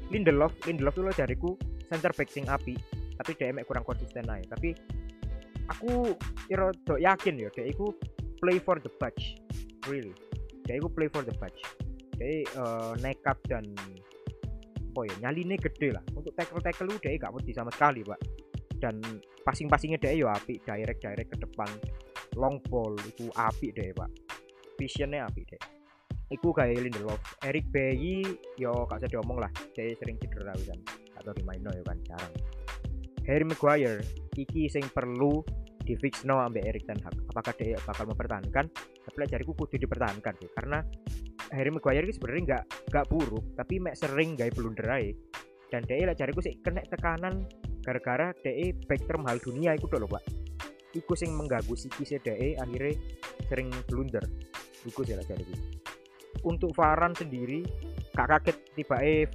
Lindelof 0.09 0.53
Lindelof 0.65 0.95
itu 0.97 1.13
jariku 1.13 1.49
center 1.89 2.11
back 2.13 2.29
sing 2.29 2.45
api 2.49 2.75
tapi 3.19 3.31
dia 3.35 3.51
kurang 3.67 3.83
konsisten 3.83 4.25
aja 4.29 4.55
tapi 4.55 4.73
aku 5.69 6.13
iro 6.49 6.71
yakin 6.97 7.35
ya 7.37 7.49
dia 7.53 7.69
itu 7.69 7.93
play 8.39 8.57
for 8.57 8.79
the 8.79 8.91
badge 8.97 9.37
really 9.85 10.15
dia 10.65 10.79
itu 10.79 10.87
play 10.89 11.11
for 11.11 11.21
the 11.21 11.33
badge 11.37 11.59
dia 12.19 12.43
uh, 12.59 12.93
nekat 12.99 13.39
dan 13.47 13.63
apa 14.99 15.07
ya 15.07 15.15
nyaline 15.29 15.55
gede 15.55 15.95
lah. 15.95 16.03
Untuk 16.11 16.35
tackle 16.35 16.59
tackle 16.59 16.91
udah 16.91 16.99
gak 16.99 17.31
mesti 17.31 17.51
sama 17.55 17.71
sekali 17.71 18.03
pak. 18.03 18.19
Dan 18.75 18.99
passing-passingnya 19.47 19.95
dia 19.95 20.11
yo 20.11 20.27
api 20.27 20.59
direct 20.59 20.99
direct 20.99 21.29
ke 21.31 21.37
depan. 21.39 21.71
Long 22.35 22.59
ball 22.67 22.99
itu 23.07 23.31
api 23.31 23.71
deh 23.71 23.95
pak. 23.95 24.11
Visionnya 24.75 25.23
api 25.31 25.47
deh 25.47 25.78
Iku 26.29 26.53
kayak 26.53 26.77
Lindelof, 26.77 27.17
Eric 27.41 27.65
Bayi 27.73 28.21
yo 28.61 28.85
gak 28.85 29.01
usah 29.01 29.09
diomong 29.09 29.41
lah, 29.41 29.51
dia 29.73 29.89
sering 29.97 30.21
cedera 30.21 30.53
kan, 30.53 30.79
atau 31.17 31.33
di 31.33 31.41
main 31.41 31.57
yo 31.65 31.81
kan 31.81 31.97
jarang. 32.05 32.33
Harry 33.25 33.45
Maguire, 33.45 34.01
iki 34.37 34.69
sing 34.69 34.85
perlu 34.93 35.41
di 35.81 35.97
fix 35.97 36.21
no 36.29 36.37
ambil 36.37 36.69
Eric 36.69 36.85
Ten 36.85 37.01
Hag. 37.01 37.17
Apakah 37.33 37.53
dia 37.57 37.81
bakal 37.81 38.05
mempertahankan? 38.13 38.65
Tapi 38.69 39.15
cariku 39.25 39.57
kudu 39.57 39.81
dipertahankan 39.81 40.33
sih, 40.37 40.49
karena 40.53 40.85
Harry 41.49 41.73
Maguire 41.73 42.05
ini 42.05 42.13
sebenarnya 42.13 42.43
nggak 42.45 42.63
nggak 42.93 43.05
buruk 43.09 43.45
tapi 43.57 43.81
mek 43.81 43.97
sering 43.97 44.37
gak 44.37 44.53
blunder 44.53 44.85
dan 45.69 45.81
dia 45.85 46.05
lah 46.05 46.17
cariku 46.17 46.41
sih 46.45 46.57
kena 46.61 46.81
tekanan 46.85 47.45
gara-gara 47.81 48.33
dia 48.45 48.73
back 48.85 49.01
termahal 49.05 49.41
dunia 49.41 49.73
itu 49.73 49.85
loh 49.97 50.09
pak. 50.09 50.21
Iku 50.93 51.13
sing 51.13 51.33
mengganggu 51.37 51.73
psikis 51.73 52.17
DE 52.21 52.57
akhirnya 52.57 52.97
sering 53.45 53.69
blunder. 53.85 54.25
Iku 54.85 55.05
sih 55.05 55.13
lah 55.13 55.25
cariku 55.25 55.78
untuk 56.45 56.71
Varan 56.75 57.11
sendiri 57.15 57.65
gak 58.15 58.27
kaget 58.27 58.57
tiba 58.75 58.95
eh 58.99 59.27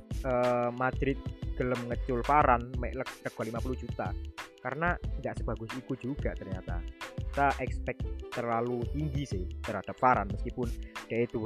Madrid 0.74 1.16
gelem 1.54 1.78
ngecul 1.86 2.20
Varan 2.26 2.74
mek 2.82 2.98
lego 2.98 3.40
50 3.40 3.82
juta. 3.86 4.10
Karena 4.58 4.96
tidak 5.20 5.34
sebagus 5.44 5.70
itu 5.76 5.92
juga 6.00 6.32
ternyata. 6.32 6.80
Kita 7.14 7.52
expect 7.60 8.00
terlalu 8.32 8.82
tinggi 8.90 9.22
sih 9.28 9.44
terhadap 9.62 9.94
Varan 10.00 10.30
meskipun 10.32 10.66
dia 11.06 11.28
itu 11.28 11.38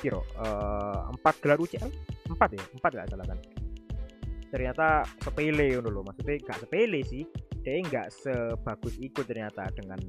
kiro 0.00 0.24
uh, 0.40 1.12
empat 1.12 1.38
gelar 1.44 1.60
UCL 1.60 1.90
empat 2.32 2.50
ya? 2.56 2.64
Empat 2.74 2.90
nggak 2.96 3.08
salah 3.12 3.26
kan? 3.28 3.38
Ternyata 4.52 5.04
sepele 5.20 5.76
dulu 5.80 6.04
maksudnya 6.04 6.36
nggak 6.42 6.58
sepele 6.66 7.00
sih. 7.06 7.24
Dia 7.62 7.78
nggak 7.78 8.08
sebagus 8.10 8.98
itu 8.98 9.22
ternyata 9.22 9.70
dengan 9.70 10.02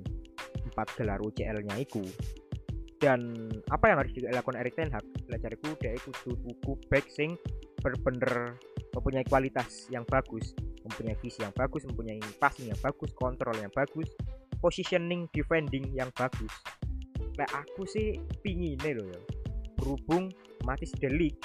empat 0.74 0.88
gelar 0.98 1.22
UCL-nya 1.22 1.76
itu 1.78 2.02
dan 3.04 3.36
apa 3.68 3.92
yang 3.92 4.00
harus 4.00 4.16
dilakukan 4.16 4.56
Erik 4.64 4.80
Ten 4.80 4.88
Hag? 4.88 5.04
Cariku 5.28 5.76
dia 5.76 5.92
kudu 6.00 6.40
buku 6.40 6.80
back 6.88 7.04
sing 7.12 7.36
bener-bener 7.84 8.56
mempunyai 8.96 9.28
kualitas 9.28 9.92
yang 9.92 10.08
bagus 10.08 10.56
mempunyai 10.88 11.20
visi 11.20 11.44
yang 11.44 11.52
bagus 11.52 11.84
mempunyai 11.84 12.24
passing 12.40 12.72
yang 12.72 12.80
bagus 12.80 13.12
kontrol 13.12 13.52
yang 13.60 13.68
bagus 13.76 14.08
positioning 14.64 15.28
defending 15.36 15.92
yang 15.92 16.08
bagus. 16.16 16.48
Nah 17.36 17.48
aku 17.52 17.84
sih 17.84 18.16
pingin 18.40 18.80
loh 18.80 19.12
ya. 19.12 19.20
Berhubung 19.76 20.32
Matis 20.64 20.96
Delik 20.96 21.36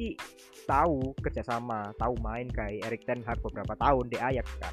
ini 0.00 0.16
tahu 0.64 1.12
kerjasama 1.20 1.92
tahu 2.00 2.16
main 2.24 2.48
kayak 2.48 2.88
Erik 2.88 3.04
Ten 3.04 3.20
Hag 3.28 3.44
beberapa 3.44 3.76
tahun 3.76 4.08
di 4.08 4.16
Ajax 4.16 4.48
kan. 4.64 4.72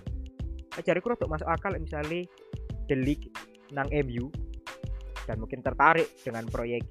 Nah, 0.72 0.84
jariku 0.88 1.12
untuk 1.12 1.36
masuk 1.36 1.51
akal 1.51 1.75
misalnya 1.75 2.24
Delik 2.88 3.27
nang 3.75 3.91
MU 3.91 4.32
dan 5.25 5.41
mungkin 5.41 5.62
tertarik 5.65 6.10
dengan 6.22 6.46
proyek 6.48 6.86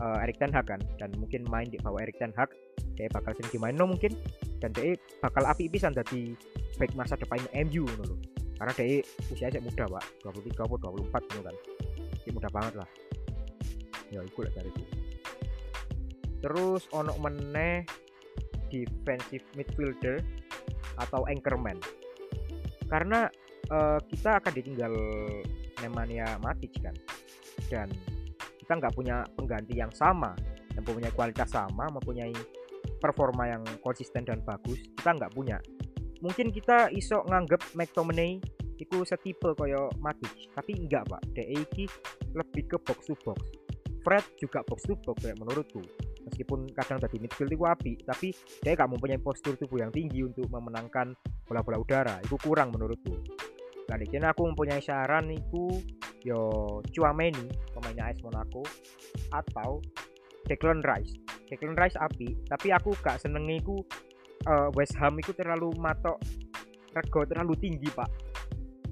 uh, 0.00 0.24
Erik 0.24 0.40
Ten 0.40 0.52
Hag 0.52 0.66
kan. 0.68 0.80
Dan 1.00 1.12
mungkin 1.16 1.44
main 1.48 1.68
di 1.68 1.78
bawah 1.80 2.00
Erik 2.02 2.18
Ten 2.20 2.32
Hag 2.36 2.52
dia 2.94 3.10
bakal 3.10 3.34
sering 3.36 3.52
dimain 3.52 3.76
no 3.76 3.88
mungkin. 3.88 4.12
Dan 4.60 4.72
dia 4.72 4.96
bakal 5.20 5.44
api 5.44 5.68
bisa 5.68 5.92
dari 5.92 6.32
baik 6.80 6.96
masa 6.96 7.14
depannya 7.14 7.48
MU 7.68 7.84
loh 8.00 8.18
karena 8.54 8.70
dia 8.78 9.02
usianya 9.28 9.60
muda 9.60 9.84
pak. 9.86 10.04
23 10.22 10.56
atau 10.56 10.78
24 10.78 11.30
gitu 11.30 11.42
kan. 11.42 11.56
Dia 12.24 12.32
muda 12.32 12.48
banget 12.48 12.74
lah. 12.80 12.88
Ya 14.08 14.22
lah 14.22 14.52
dari 14.54 14.70
itu 14.70 15.04
terus 16.44 16.84
ono 16.92 17.16
meneh 17.24 17.88
defensive 18.68 19.48
midfielder 19.56 20.20
atau 21.00 21.24
anchorman 21.24 21.80
karena 22.92 23.32
uh, 23.72 23.96
kita 24.12 24.44
akan 24.44 24.52
ditinggal 24.52 24.92
Nemanja 25.80 26.36
Matic 26.44 26.76
kan 26.84 26.92
dan 27.74 27.90
kita 28.62 28.78
nggak 28.78 28.94
punya 28.94 29.26
pengganti 29.34 29.74
yang 29.74 29.90
sama 29.90 30.30
yang 30.78 30.86
mempunyai 30.86 31.10
kualitas 31.10 31.50
sama 31.50 31.90
mempunyai 31.90 32.34
performa 33.02 33.50
yang 33.50 33.62
konsisten 33.82 34.22
dan 34.22 34.38
bagus 34.46 34.78
kita 34.94 35.10
nggak 35.18 35.34
punya. 35.34 35.58
Mungkin 36.22 36.54
kita 36.54 36.88
iso 36.94 37.26
nganggep 37.26 37.74
McTominay 37.74 38.38
itu 38.78 38.96
setipe 39.06 39.52
koyo 39.58 39.90
Matic 39.98 40.54
tapi 40.54 40.72
enggak 40.78 41.04
pak. 41.10 41.20
DE 41.34 41.66
lebih 42.34 42.64
ke 42.70 42.76
box 42.80 43.10
to 43.10 43.14
box. 43.26 43.42
Fred 44.00 44.24
juga 44.40 44.62
box 44.64 44.86
to 44.86 44.94
box 45.02 45.20
kayak 45.20 45.36
menurutku. 45.42 45.82
Meskipun 46.24 46.72
kadang 46.72 46.96
tadi 46.96 47.20
midfield 47.20 47.52
itu 47.52 47.64
api 47.68 47.92
tapi 48.00 48.32
dia 48.64 48.72
gak 48.72 48.88
mempunyai 48.88 49.20
postur 49.20 49.60
tubuh 49.60 49.84
yang 49.84 49.92
tinggi 49.92 50.24
untuk 50.24 50.48
memenangkan 50.48 51.12
bola-bola 51.44 51.76
udara. 51.76 52.16
Itu 52.24 52.40
kurang 52.40 52.72
menurutku. 52.72 53.20
Kali 53.84 54.08
ini 54.08 54.24
aku 54.24 54.48
mempunyai 54.48 54.80
saran 54.80 55.28
itu 55.28 55.84
yo 56.24 56.80
Chouameni 56.90 57.46
pemainnya 57.76 58.10
AS 58.10 58.18
Monaco 58.24 58.64
atau 59.30 59.84
Declan 60.48 60.80
Rice. 60.80 61.20
Declan 61.48 61.76
Rice 61.76 62.00
api 62.00 62.48
tapi 62.48 62.72
aku 62.72 62.96
gak 63.04 63.20
seneng 63.20 63.44
itu 63.52 63.84
uh, 64.48 64.72
West 64.72 64.96
Ham 64.96 65.20
itu 65.20 65.36
terlalu 65.36 65.72
matok 65.76 66.16
rego 66.96 67.20
terlalu 67.28 67.54
tinggi 67.60 67.88
pak. 67.92 68.08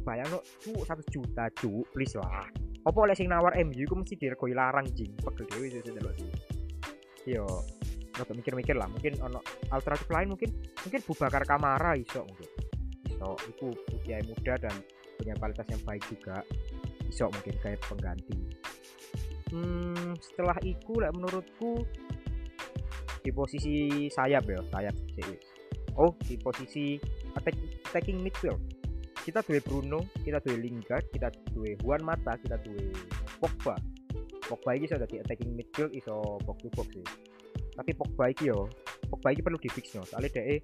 Bayang 0.04 0.28
no 0.34 0.38
cu 0.60 0.84
satu 0.84 1.02
juta 1.08 1.48
cu 1.56 1.80
please 1.90 2.20
lah. 2.20 2.46
Apa 2.82 2.98
oleh 2.98 3.14
sing 3.14 3.30
nawar 3.30 3.54
MU 3.62 3.86
itu 3.86 3.94
mesti 3.94 4.14
direkoi 4.18 4.52
larang 4.52 4.84
jing. 4.92 5.14
Pegel 5.22 5.46
dewi 5.48 5.66
sih 5.72 5.80
yo 7.32 7.46
Rada 8.12 8.32
mikir-mikir 8.36 8.76
lah. 8.76 8.92
Mungkin 8.92 9.24
ono 9.24 9.40
alternatif 9.72 10.08
lain 10.12 10.36
mungkin 10.36 10.50
mungkin 10.84 11.00
Bubakar 11.00 11.48
Kamara 11.48 11.96
iso 11.96 12.28
mungkin. 12.28 12.48
Iso 13.08 13.28
itu 13.48 13.72
usia 13.96 14.20
muda 14.26 14.60
dan 14.60 14.74
punya 15.16 15.32
kualitas 15.38 15.66
yang 15.70 15.82
baik 15.86 16.02
juga 16.10 16.44
iso 17.12 17.28
mungkin 17.28 17.54
kayak 17.60 17.84
pengganti. 17.84 18.36
Hmm, 19.52 20.16
setelah 20.16 20.56
itu 20.64 20.96
lah 20.96 21.12
menurutku 21.12 21.84
di 23.20 23.30
posisi 23.30 24.08
sayap 24.08 24.48
ya 24.48 24.64
sayap 24.72 24.96
oh 26.00 26.16
di 26.24 26.40
posisi 26.40 26.96
attack, 27.36 27.54
attacking 27.92 28.18
midfield 28.18 28.58
kita 29.22 29.38
duwe 29.46 29.62
Bruno 29.62 30.02
kita 30.24 30.42
duwe 30.42 30.58
Lingard 30.58 31.06
kita 31.14 31.30
duwe 31.54 31.78
Juan 31.84 32.02
Mata 32.02 32.34
kita 32.40 32.58
duwe 32.64 32.90
Pogba. 33.38 33.78
Pogba 34.50 34.74
ini 34.74 34.90
sudah 34.90 35.06
di 35.06 35.22
attacking 35.22 35.54
midfield 35.54 35.94
iso 35.94 36.42
box 36.42 36.66
to 36.66 36.68
box 36.74 36.90
sih. 36.90 37.06
Tapi 37.78 37.94
Pogba 37.94 38.34
ini 38.34 38.50
yo 38.50 38.66
Pogba 39.06 39.30
ini 39.30 39.44
perlu 39.44 39.62
di 39.62 39.70
fix 39.70 39.94
no 39.94 40.02
soalnya 40.02 40.34
dia 40.34 40.58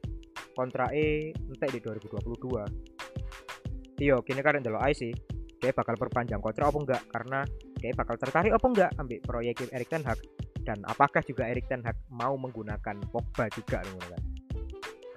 kontrak 0.58 0.90
E 0.90 1.30
entek 1.30 1.70
di 1.70 1.78
2022 1.78 4.02
iya 4.02 4.18
kini 4.26 4.42
kan 4.42 4.58
delok 4.58 4.82
sih 4.90 5.14
dia 5.58 5.74
bakal 5.74 5.94
perpanjang 5.98 6.38
kontrak 6.38 6.70
apa 6.70 6.78
enggak? 6.78 7.02
Karena 7.10 7.38
dia 7.78 7.92
bakal 7.94 8.16
tertarik 8.18 8.52
apa 8.54 8.66
enggak? 8.66 8.90
Ambil 8.98 9.18
proyek 9.22 9.68
Erik 9.74 9.90
Ten 9.90 10.06
Hag. 10.06 10.18
Dan 10.62 10.84
apakah 10.86 11.24
juga 11.24 11.48
Erik 11.48 11.66
Ten 11.66 11.82
Hag 11.82 11.96
mau 12.10 12.38
menggunakan 12.38 12.96
Pogba 13.10 13.50
juga 13.50 13.82
kan? 13.82 14.22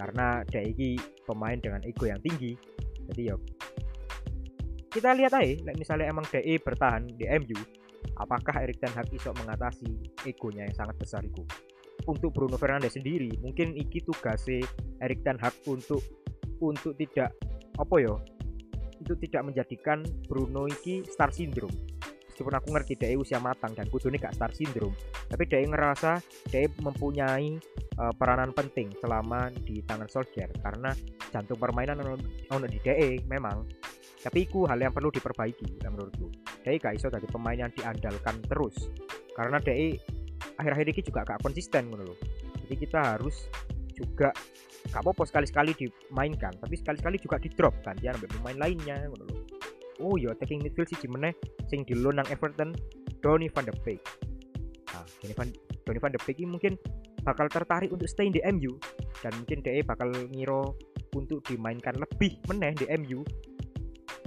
Karena 0.02 0.42
dia 0.50 0.66
ini 0.66 0.98
pemain 1.28 1.58
dengan 1.58 1.84
ego 1.86 2.10
yang 2.10 2.22
tinggi. 2.24 2.58
Jadi 3.12 3.22
yuk 3.30 3.42
kita 4.92 5.16
lihat 5.16 5.32
aja 5.32 5.72
misalnya 5.80 6.12
emang 6.12 6.28
DE 6.28 6.60
bertahan 6.60 7.08
di 7.16 7.24
MU 7.40 7.56
apakah 8.20 8.60
Erik 8.60 8.84
Ten 8.84 8.92
Hag 8.92 9.08
iso 9.16 9.32
mengatasi 9.32 9.88
egonya 10.28 10.68
yang 10.68 10.76
sangat 10.76 11.00
besar 11.00 11.24
itu? 11.24 11.48
Untuk 12.04 12.36
Bruno 12.36 12.60
Fernandes 12.60 13.00
sendiri 13.00 13.32
mungkin 13.40 13.72
iki 13.80 14.04
tugasnya 14.04 14.68
Erik 15.00 15.24
Ten 15.24 15.40
Hag 15.40 15.56
untuk 15.64 16.04
untuk 16.60 16.92
tidak 17.00 17.32
apa 17.80 17.96
yo 18.04 18.20
itu 19.02 19.14
tidak 19.28 19.50
menjadikan 19.50 20.06
Bruno 20.30 20.70
iki 20.70 21.02
star 21.10 21.34
syndrome. 21.34 21.74
Meskipun 22.32 22.54
aku 22.58 22.68
ngerti 22.74 22.94
dia 22.98 23.14
usia 23.20 23.38
matang 23.38 23.76
dan 23.76 23.92
kudune 23.92 24.18
gak 24.18 24.34
star 24.34 24.50
syndrome 24.56 24.96
tapi 25.30 25.46
dia 25.46 25.62
ngerasa 25.62 26.24
dia 26.50 26.66
mempunyai 26.80 27.60
uh, 28.02 28.14
peranan 28.16 28.56
penting 28.56 28.90
selama 28.98 29.52
di 29.62 29.84
tangan 29.84 30.08
Solskjaer. 30.08 30.54
Karena 30.62 30.94
jantung 31.30 31.60
permainan 31.60 32.02
ono 32.50 32.66
di 32.70 32.80
DE 32.82 33.26
memang 33.28 33.68
tapi 34.22 34.46
itu 34.46 34.70
hal 34.70 34.78
yang 34.78 34.94
perlu 34.94 35.10
diperbaiki 35.10 35.82
menurutku. 35.86 36.30
DE 36.62 36.78
gak 36.78 36.98
iso 36.98 37.10
dari 37.10 37.26
pemain 37.26 37.58
yang 37.58 37.74
diandalkan 37.74 38.40
terus. 38.46 38.90
Karena 39.34 39.58
DE 39.58 39.98
akhir-akhir 40.58 40.86
ini 40.94 41.02
juga 41.02 41.20
gak 41.26 41.42
konsisten 41.42 41.90
menurut 41.90 42.18
jadi 42.72 42.88
kita 42.88 43.00
harus 43.04 43.36
juga 43.92 44.32
gak 44.92 45.02
apa-apa 45.02 45.24
sekali-sekali 45.24 45.72
dimainkan 45.74 46.52
tapi 46.60 46.76
sekali-sekali 46.76 47.18
juga 47.18 47.40
di 47.40 47.50
drop 47.56 47.74
dia 47.98 48.12
ambil 48.12 48.30
pemain 48.40 48.58
lainnya 48.68 49.08
menurut 49.08 49.48
oh 50.02 50.18
iya 50.18 50.34
taking 50.42 50.60
midfield 50.60 50.90
sih 50.90 51.00
gimana 51.00 51.32
sing 51.70 51.86
di 51.86 51.96
loan 51.96 52.20
Everton 52.28 52.74
Donny 53.22 53.48
van 53.54 53.70
de 53.70 53.74
Beek. 53.86 54.02
Nah 54.92 55.06
Donny 55.22 55.34
van, 55.38 55.48
Donny 55.86 56.00
van 56.02 56.12
de 56.12 56.20
Beek 56.26 56.38
ini 56.42 56.50
mungkin 56.50 56.74
bakal 57.22 57.48
tertarik 57.54 57.94
untuk 57.94 58.10
stay 58.10 58.34
di 58.34 58.42
MU 58.50 58.82
dan 59.22 59.32
mungkin 59.38 59.62
DE 59.62 59.86
bakal 59.86 60.10
ngiro 60.34 60.74
untuk 61.14 61.46
dimainkan 61.46 61.94
lebih 62.02 62.42
meneh 62.50 62.74
di 62.74 62.90
MU 62.98 63.22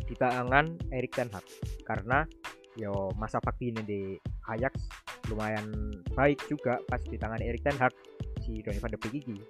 di 0.07 0.15
tangan 0.15 0.79
Erik 0.95 1.11
Ten 1.11 1.27
Hag. 1.35 1.43
Karena 1.83 2.23
yo 2.79 3.11
masa 3.19 3.43
bakti 3.43 3.75
ini 3.75 3.83
di 3.83 4.01
Ajax 4.51 4.75
lumayan 5.31 5.95
baik 6.15 6.39
juga 6.47 6.79
pas 6.87 7.03
di 7.03 7.19
tangan 7.19 7.43
Erik 7.43 7.67
Ten 7.67 7.77
Hag 7.77 7.93
si 8.47 8.63
Donny 8.63 8.79
van 8.79 8.95
de 8.95 8.99
Beek 9.03 9.27
ini 9.27 9.43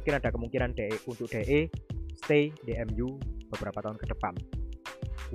mungkin 0.00 0.16
ada 0.16 0.32
kemungkinan 0.32 0.72
DE 0.72 0.96
untuk 1.04 1.28
DE 1.28 1.68
stay 2.16 2.48
di 2.64 2.72
MU 2.88 3.20
beberapa 3.52 3.84
tahun 3.84 4.00
ke 4.00 4.08
depan. 4.16 4.32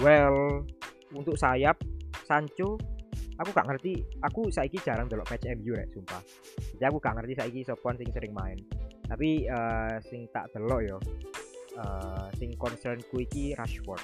Well 0.01 0.65
untuk 1.13 1.37
sayap 1.37 1.77
Sancho 2.25 2.81
aku 3.37 3.49
gak 3.53 3.69
ngerti. 3.69 4.01
Aku 4.25 4.49
saiki 4.49 4.81
jarang 4.81 5.05
delok 5.05 5.29
match 5.29 5.45
MU 5.61 5.77
rek 5.77 5.93
sumpah. 5.93 6.17
Jadi 6.81 6.85
aku 6.89 6.97
gak 6.97 7.21
ngerti 7.21 7.33
saiki 7.37 7.59
sopon 7.61 7.93
sing 7.93 8.09
sering 8.09 8.33
main. 8.33 8.57
Tapi 9.05 9.45
uh, 9.45 10.01
sing 10.01 10.25
tak 10.33 10.49
delok 10.57 10.81
yo 10.81 10.97
uh, 11.77 12.25
sing 12.41 12.57
concern 12.57 12.97
ku 13.13 13.21
iki 13.21 13.53
Rashford. 13.53 14.01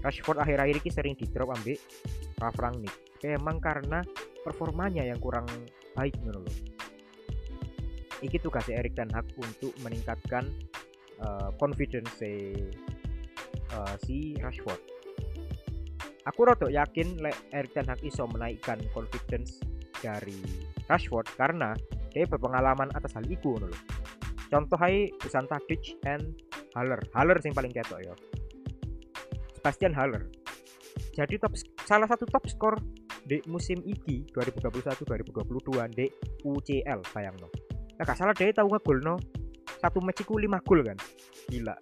Rashford 0.00 0.40
akhir-akhir 0.40 0.80
ini 0.80 0.90
sering 0.90 1.14
di 1.20 1.28
drop 1.28 1.52
ambil 1.52 1.76
Ralf 2.40 2.56
Rangnick. 2.56 2.96
Memang 3.20 3.60
karena 3.60 4.00
performanya 4.40 5.04
yang 5.04 5.20
kurang 5.20 5.44
baik 5.92 6.16
menurut 6.24 6.79
ini 8.20 8.36
tugas 8.40 8.68
Erik 8.68 8.96
Ten 8.96 9.08
Hag 9.12 9.26
untuk 9.40 9.72
meningkatkan 9.80 10.48
uh, 11.20 11.50
confidence 11.56 12.20
uh, 13.72 13.94
si 14.04 14.36
Rashford. 14.40 14.80
Aku 16.28 16.44
rada 16.44 16.68
yakin 16.68 17.16
lek 17.24 17.36
Erik 17.52 17.72
Ten 17.72 17.88
Hag 17.88 18.00
iso 18.04 18.28
menaikkan 18.28 18.80
confidence 18.92 19.60
dari 20.04 20.36
Rashford 20.88 21.32
karena 21.36 21.72
dia 22.12 22.28
berpengalaman 22.28 22.92
atas 22.92 23.16
hal 23.16 23.24
itu 23.30 23.56
menurut 23.56 23.78
contoh 24.50 24.76
hai 24.82 25.08
Dusan 25.22 25.46
Tadic 25.46 25.96
and 26.04 26.34
Haller. 26.74 27.00
Haller 27.14 27.38
yang 27.40 27.54
paling 27.54 27.72
ketok 27.72 28.02
ya. 28.02 28.14
Sebastian 29.56 29.94
Haller. 29.94 30.26
Jadi 31.14 31.38
top 31.38 31.54
salah 31.86 32.06
satu 32.10 32.26
top 32.26 32.44
skor 32.50 32.74
di 33.22 33.38
musim 33.46 33.78
ini 33.86 34.26
2021-2022 34.34 35.06
di 35.94 36.06
UCL 36.42 37.00
sayang 37.14 37.36
no 37.38 37.69
nah 38.00 38.08
gak 38.08 38.16
salah 38.16 38.32
dia 38.32 38.48
tahu 38.56 38.72
ngegol 38.72 39.04
no 39.04 39.20
satu 39.80 39.98
match 40.04 40.20
iku 40.20 40.36
5 40.36 40.60
gol 40.68 40.80
kan? 40.84 40.98
Gila. 41.48 41.74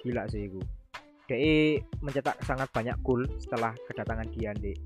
Gila 0.00 0.22
sih 0.32 0.48
iku. 0.48 0.60
Dia 1.28 1.80
mencetak 2.04 2.40
sangat 2.44 2.68
banyak 2.72 2.96
gol 3.04 3.24
setelah 3.40 3.72
kedatangan 3.88 4.28
dia 4.32 4.52
di 4.56 4.76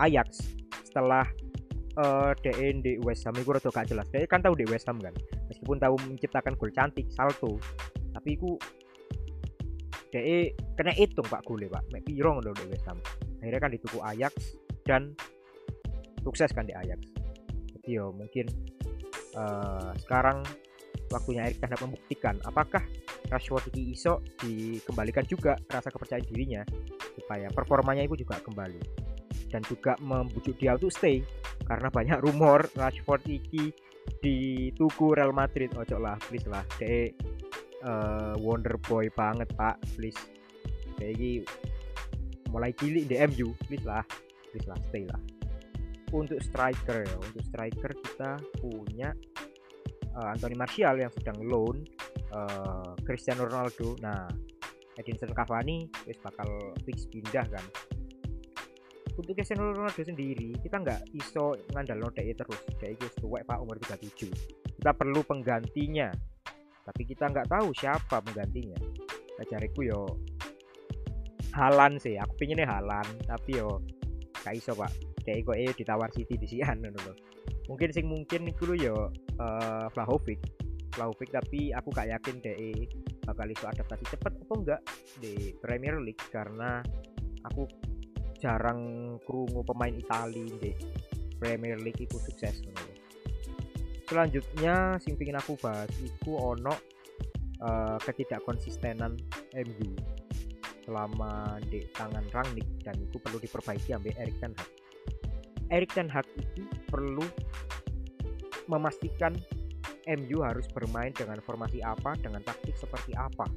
Ajax 0.00 0.56
setelah 0.84 1.24
uh, 2.00 2.32
DE 2.40 2.68
di 2.84 2.92
West 3.04 3.24
Ham. 3.24 3.36
Itu 3.36 3.52
rada 3.52 3.68
gak 3.72 3.88
jelas. 3.88 4.06
Dia 4.12 4.28
kan 4.28 4.44
tahu 4.44 4.56
di 4.56 4.68
West 4.68 4.88
Ham 4.88 5.00
kan? 5.00 5.12
Meskipun 5.48 5.80
tahu 5.80 5.96
menciptakan 6.04 6.56
gol 6.60 6.72
cantik 6.72 7.08
salto. 7.12 7.56
Tapi 8.12 8.28
iku 8.36 8.56
DE 10.12 10.54
kena 10.76 10.92
hitung 10.92 11.26
pak 11.26 11.42
gole 11.48 11.66
pak. 11.68 11.82
Mek 11.90 12.04
piro 12.04 12.36
ngono 12.36 12.52
di 12.52 12.64
West 12.68 12.86
Ham? 12.88 13.00
Akhirnya 13.40 13.60
kan 13.60 13.70
dituku 13.72 13.98
Ajax 14.00 14.56
dan 14.84 15.16
sukses 16.24 16.52
kan 16.52 16.64
di 16.64 16.72
Ajax. 16.76 17.00
Jadi 17.76 18.00
yo 18.00 18.08
mungkin 18.14 18.48
uh, 19.34 19.92
sekarang 20.00 20.42
waktunya 21.10 21.46
Erik 21.46 21.58
Ten 21.62 21.74
membuktikan 21.78 22.34
apakah 22.46 22.82
Rashford 23.28 23.72
ini 23.74 23.94
iso 23.94 24.20
dikembalikan 24.40 25.24
juga 25.26 25.58
rasa 25.70 25.90
kepercayaan 25.90 26.26
dirinya 26.28 26.62
supaya 27.14 27.48
performanya 27.50 28.04
itu 28.04 28.24
juga 28.26 28.38
kembali. 28.42 28.80
Dan 29.50 29.62
juga 29.66 29.94
membujuk 30.02 30.58
dia 30.58 30.74
untuk 30.74 30.90
stay 30.90 31.22
karena 31.66 31.88
banyak 31.90 32.18
rumor 32.22 32.66
Rashford 32.74 33.22
iki 33.30 33.70
di 34.20 34.70
tuku 34.74 35.14
Real 35.14 35.34
Madrid. 35.34 35.72
Ojo 35.74 35.98
lah 35.98 36.18
please 36.28 36.46
lah. 36.50 36.62
De 36.78 37.14
uh, 37.86 38.34
wonder 38.38 38.76
boy 38.86 39.08
banget 39.14 39.48
pak. 39.54 39.78
Please. 39.94 40.18
Kayak 40.98 41.50
mulai 42.50 42.70
cilik 42.78 43.06
di 43.06 43.16
MU 43.30 43.54
please 43.66 43.86
lah. 43.86 44.02
Please 44.50 44.66
lah 44.70 44.78
stay 44.90 45.06
lah 45.06 45.33
untuk 46.12 46.38
striker 46.42 47.06
ya 47.06 47.16
untuk 47.16 47.42
striker 47.46 47.92
kita 47.96 48.30
punya 48.60 49.14
uh, 50.14 50.34
Anthony 50.34 50.56
Martial 50.58 50.94
yang 50.98 51.12
sedang 51.14 51.38
loan 51.42 51.82
uh, 52.34 52.92
Cristiano 53.02 53.46
Ronaldo. 53.46 53.98
Nah 54.02 54.26
Edinson 54.94 55.34
Cavani 55.34 55.90
wis 56.06 56.18
bakal 56.22 56.46
fix 56.86 57.06
pindah 57.10 57.46
kan. 57.48 57.64
Untuk 59.14 59.38
Cristiano 59.38 59.70
Ronaldo 59.70 60.02
sendiri 60.02 60.58
kita 60.58 60.82
nggak 60.82 61.14
iso 61.14 61.58
ngandal 61.74 62.10
DE 62.14 62.34
terus. 62.34 62.60
DE 62.78 62.94
itu 62.94 63.06
tuwek 63.22 63.46
pak 63.46 63.58
umur 63.62 63.78
37 63.78 64.74
kita 64.78 64.92
perlu 64.94 65.22
penggantinya. 65.24 66.10
Tapi 66.84 67.02
kita 67.08 67.32
nggak 67.32 67.48
tahu 67.48 67.72
siapa 67.72 68.20
penggantinya. 68.20 68.76
Nah 69.40 69.44
cariku 69.48 69.80
yo 69.86 70.02
Halan 71.54 72.02
sih. 72.02 72.18
Aku 72.18 72.34
pinginnya 72.34 72.66
Halan 72.66 73.06
tapi 73.24 73.62
yo 73.62 73.78
gak 74.44 74.60
iso 74.60 74.76
pak 74.76 75.13
kayak 75.24 75.48
kok 75.48 75.56
eh 75.56 75.72
ditawar 75.72 76.10
City 76.12 76.36
di 76.36 76.46
Sian 76.46 76.84
loh 76.84 77.16
mungkin 77.68 77.88
sing 77.96 78.06
mungkin 78.08 78.52
dulu 78.54 78.76
yo 78.76 79.08
uh, 79.40 79.86
Vlahovic. 79.92 80.40
Tapi 80.94 81.74
aku 81.74 81.90
gak 81.90 82.06
yakin 82.06 82.38
deh 82.38 82.86
bakal 83.26 83.50
iso 83.50 83.66
adaptasi 83.66 84.04
cepet 84.14 84.32
apa 84.46 84.54
enggak 84.54 84.80
di 85.18 85.50
Premier 85.58 85.98
League 85.98 86.22
karena 86.30 86.78
aku 87.42 87.66
jarang 88.38 89.16
krungu 89.26 89.66
pemain 89.66 89.90
Italia 89.90 90.54
di 90.62 90.70
Premier 91.34 91.82
League 91.82 91.98
itu 91.98 92.14
sukses 92.14 92.62
selanjutnya 94.04 95.00
sing 95.00 95.16
pingin 95.16 95.40
aku 95.40 95.56
bahas 95.58 95.90
itu 95.98 96.36
ono 96.36 96.76
uh, 97.64 97.98
ketidakkonsistenan 98.04 99.16
MU 99.56 99.90
selama 100.84 101.56
di 101.72 101.80
tangan 101.96 102.22
Rangnick 102.28 102.68
dan 102.84 103.00
itu 103.00 103.16
perlu 103.16 103.40
diperbaiki 103.40 103.96
ambil 103.96 104.12
Erik 104.20 104.36
Ten 104.36 104.52
Hag. 104.52 104.70
Erik 105.72 105.96
Ten 105.96 106.08
Hag 106.10 106.26
itu 106.36 106.64
perlu 106.88 107.24
memastikan 108.68 109.36
MU 110.04 110.44
harus 110.44 110.68
bermain 110.72 111.12
dengan 111.12 111.40
formasi 111.40 111.80
apa, 111.80 112.16
dengan 112.20 112.44
taktik 112.44 112.76
seperti 112.76 113.16
apa. 113.16 113.48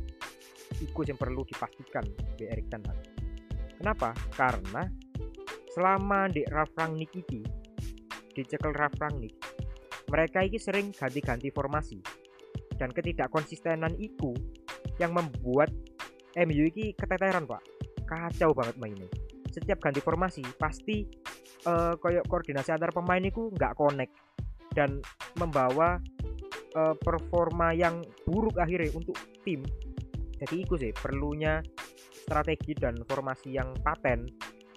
Itu 0.79 1.03
yang 1.03 1.19
perlu 1.19 1.43
dipastikan 1.43 2.03
di 2.39 2.47
Erik 2.47 2.67
Ten 2.71 2.83
Hag. 2.87 2.99
Kenapa? 3.77 4.15
Karena 4.35 4.87
selama 5.75 6.31
di 6.31 6.47
Ralf 6.47 6.73
Rangnick 6.75 7.13
ini 7.13 7.43
dicekel 8.33 8.73
Ralf 8.73 8.95
Rangnick, 8.97 9.35
mereka 10.07 10.41
ini 10.43 10.57
sering 10.57 10.95
ganti-ganti 10.95 11.51
formasi 11.51 11.99
dan 12.77 12.93
ketidakkonsistenan 12.93 13.97
itu 13.97 14.31
yang 15.01 15.11
membuat 15.11 15.73
MU 16.37 16.63
ini 16.69 16.93
keteteran 16.93 17.49
pak 17.49 17.61
kacau 18.05 18.53
banget 18.53 18.77
mainnya 18.77 19.09
setiap 19.49 19.81
ganti 19.81 19.99
formasi 19.99 20.45
pasti 20.55 21.09
uh, 21.67 21.93
koyok 21.99 22.25
koordinasi 22.31 22.71
antar 22.71 22.95
pemain 22.95 23.21
itu 23.21 23.51
nggak 23.51 23.75
connect 23.75 24.15
dan 24.71 25.03
membawa 25.35 25.99
uh, 26.79 26.95
performa 26.95 27.75
yang 27.75 27.99
buruk 28.23 28.55
akhirnya 28.55 28.95
untuk 28.95 29.19
tim. 29.43 29.61
Jadi 30.37 30.55
itu 30.63 30.73
sih 30.79 30.93
perlunya 30.93 31.59
strategi 32.13 32.77
dan 32.77 33.01
formasi 33.03 33.57
yang 33.57 33.73
paten 33.81 34.29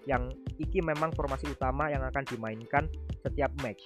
yang 0.08 0.32
iki 0.56 0.80
memang 0.80 1.12
formasi 1.12 1.52
utama 1.52 1.92
yang 1.92 2.00
akan 2.00 2.24
dimainkan 2.24 2.88
setiap 3.20 3.52
match. 3.60 3.84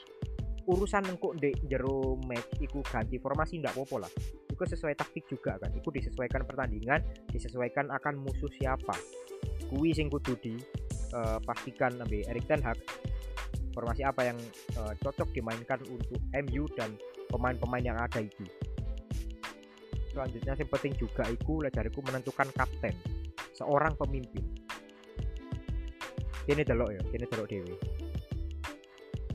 Urusan 0.64 1.04
engkau 1.10 1.34
di 1.36 1.52
jero 1.66 2.16
match 2.24 2.62
iku 2.62 2.80
ganti 2.86 3.18
formasi 3.18 3.58
ndak 3.60 3.74
apa 3.74 4.06
lah. 4.06 4.10
Itu 4.48 4.62
sesuai 4.62 4.94
taktik 4.94 5.26
juga 5.26 5.58
kan. 5.58 5.74
Itu 5.74 5.90
disesuaikan 5.90 6.46
pertandingan 6.46 7.02
disesuaikan 7.34 7.90
akan 7.90 8.22
musuh 8.22 8.48
siapa. 8.54 8.94
Kui 9.66 9.90
sing 9.90 10.06
kudu 10.06 10.38
di 10.38 10.54
uh, 11.14 11.38
pastikan 11.40 11.94
nabi 11.96 12.26
Erik 12.26 12.44
Ten 12.50 12.60
Hag. 12.60 12.76
Formasi 13.74 14.06
apa 14.06 14.30
yang 14.30 14.38
uh, 14.78 14.94
cocok 15.02 15.34
dimainkan 15.34 15.82
untuk 15.90 16.18
MU 16.30 16.70
dan 16.78 16.94
pemain-pemain 17.30 17.82
yang 17.82 17.98
ada 17.98 18.22
itu. 18.22 18.46
Selanjutnya 20.14 20.54
yang 20.54 20.70
penting 20.70 20.94
juga 20.94 21.26
itu 21.26 21.58
lajariku 21.58 21.98
menentukan 22.06 22.46
kapten. 22.54 22.94
Seorang 23.58 23.98
pemimpin. 23.98 24.46
Ini 26.44 26.62
delok 26.62 26.90
ya 26.94 27.02
ini 27.02 27.24
delok 27.26 27.48
dewi. 27.50 27.74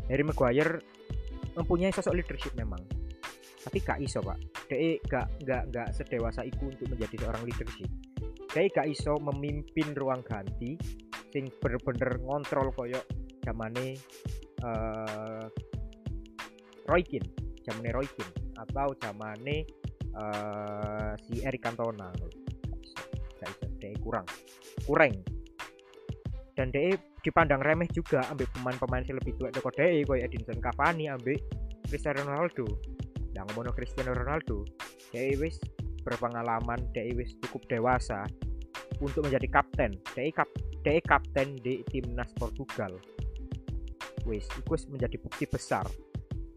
Harry 0.08 0.24
Maguire 0.24 0.80
mempunyai 1.60 1.92
sosok 1.92 2.16
leadership 2.16 2.56
memang. 2.56 2.80
Tapi 3.60 3.78
gak 3.84 4.00
iso 4.00 4.24
pak. 4.24 4.40
Dia 4.72 4.96
gak 5.04 5.44
gak 5.44 5.64
gak 5.68 5.90
sedewasa 5.92 6.48
itu 6.48 6.72
untuk 6.72 6.88
menjadi 6.96 7.28
seorang 7.28 7.44
leadership. 7.44 7.92
Dia 8.56 8.72
gak 8.72 8.88
iso 8.88 9.20
memimpin 9.20 9.92
ruang 10.00 10.24
ganti 10.24 10.80
sing 11.30 11.50
bener-bener 11.62 12.18
ngontrol 12.26 12.74
koyok 12.74 13.06
zamane 13.46 13.98
uh, 14.66 15.46
Roy 16.90 17.02
Keane 17.06 17.30
zamane 17.64 17.90
Roy 17.94 18.08
Keane 18.10 18.34
atau 18.60 18.92
zamane 19.00 19.64
uh, 20.18 21.14
si 21.24 21.40
Eric 21.46 21.64
Cantona. 21.64 22.12
Gak 23.40 23.56
kurang 24.04 24.28
kurang. 24.84 25.14
Dan 26.58 26.76
dia 26.76 26.98
dipandang 27.24 27.64
remeh 27.64 27.88
juga 27.92 28.26
ambil 28.32 28.48
pemain-pemain 28.52 29.04
yang 29.08 29.18
lebih 29.20 29.36
tua 29.40 29.48
dia 29.52 29.64
kayak 29.64 30.28
Edinson 30.28 30.60
Cavani 30.60 31.08
ambil 31.08 31.40
Cristiano 31.88 32.28
Ronaldo. 32.28 32.68
Yang 33.32 33.46
ngomong 33.54 33.76
Cristiano 33.78 34.12
Ronaldo 34.12 34.68
dia 35.14 35.36
wis 35.40 35.56
berpengalaman 36.04 36.84
dia 36.92 37.08
wis 37.16 37.36
cukup 37.48 37.64
dewasa 37.72 38.28
untuk 39.00 39.24
menjadi 39.24 39.48
kapten. 39.48 39.96
Dia 40.16 40.28
kap 40.36 40.50
dia 40.84 41.02
kapten 41.04 41.60
di 41.60 41.84
timnas 41.88 42.32
Portugal. 42.36 42.96
Wis 44.28 44.46
itu 44.46 44.76
menjadi 44.92 45.16
bukti 45.20 45.46
besar. 45.50 45.86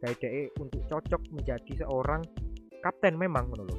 Dari 0.02 0.14
dia 0.18 0.50
untuk 0.58 0.82
cocok 0.86 1.30
menjadi 1.30 1.86
seorang 1.86 2.22
kapten 2.82 3.14
memang 3.14 3.46
menurut 3.50 3.78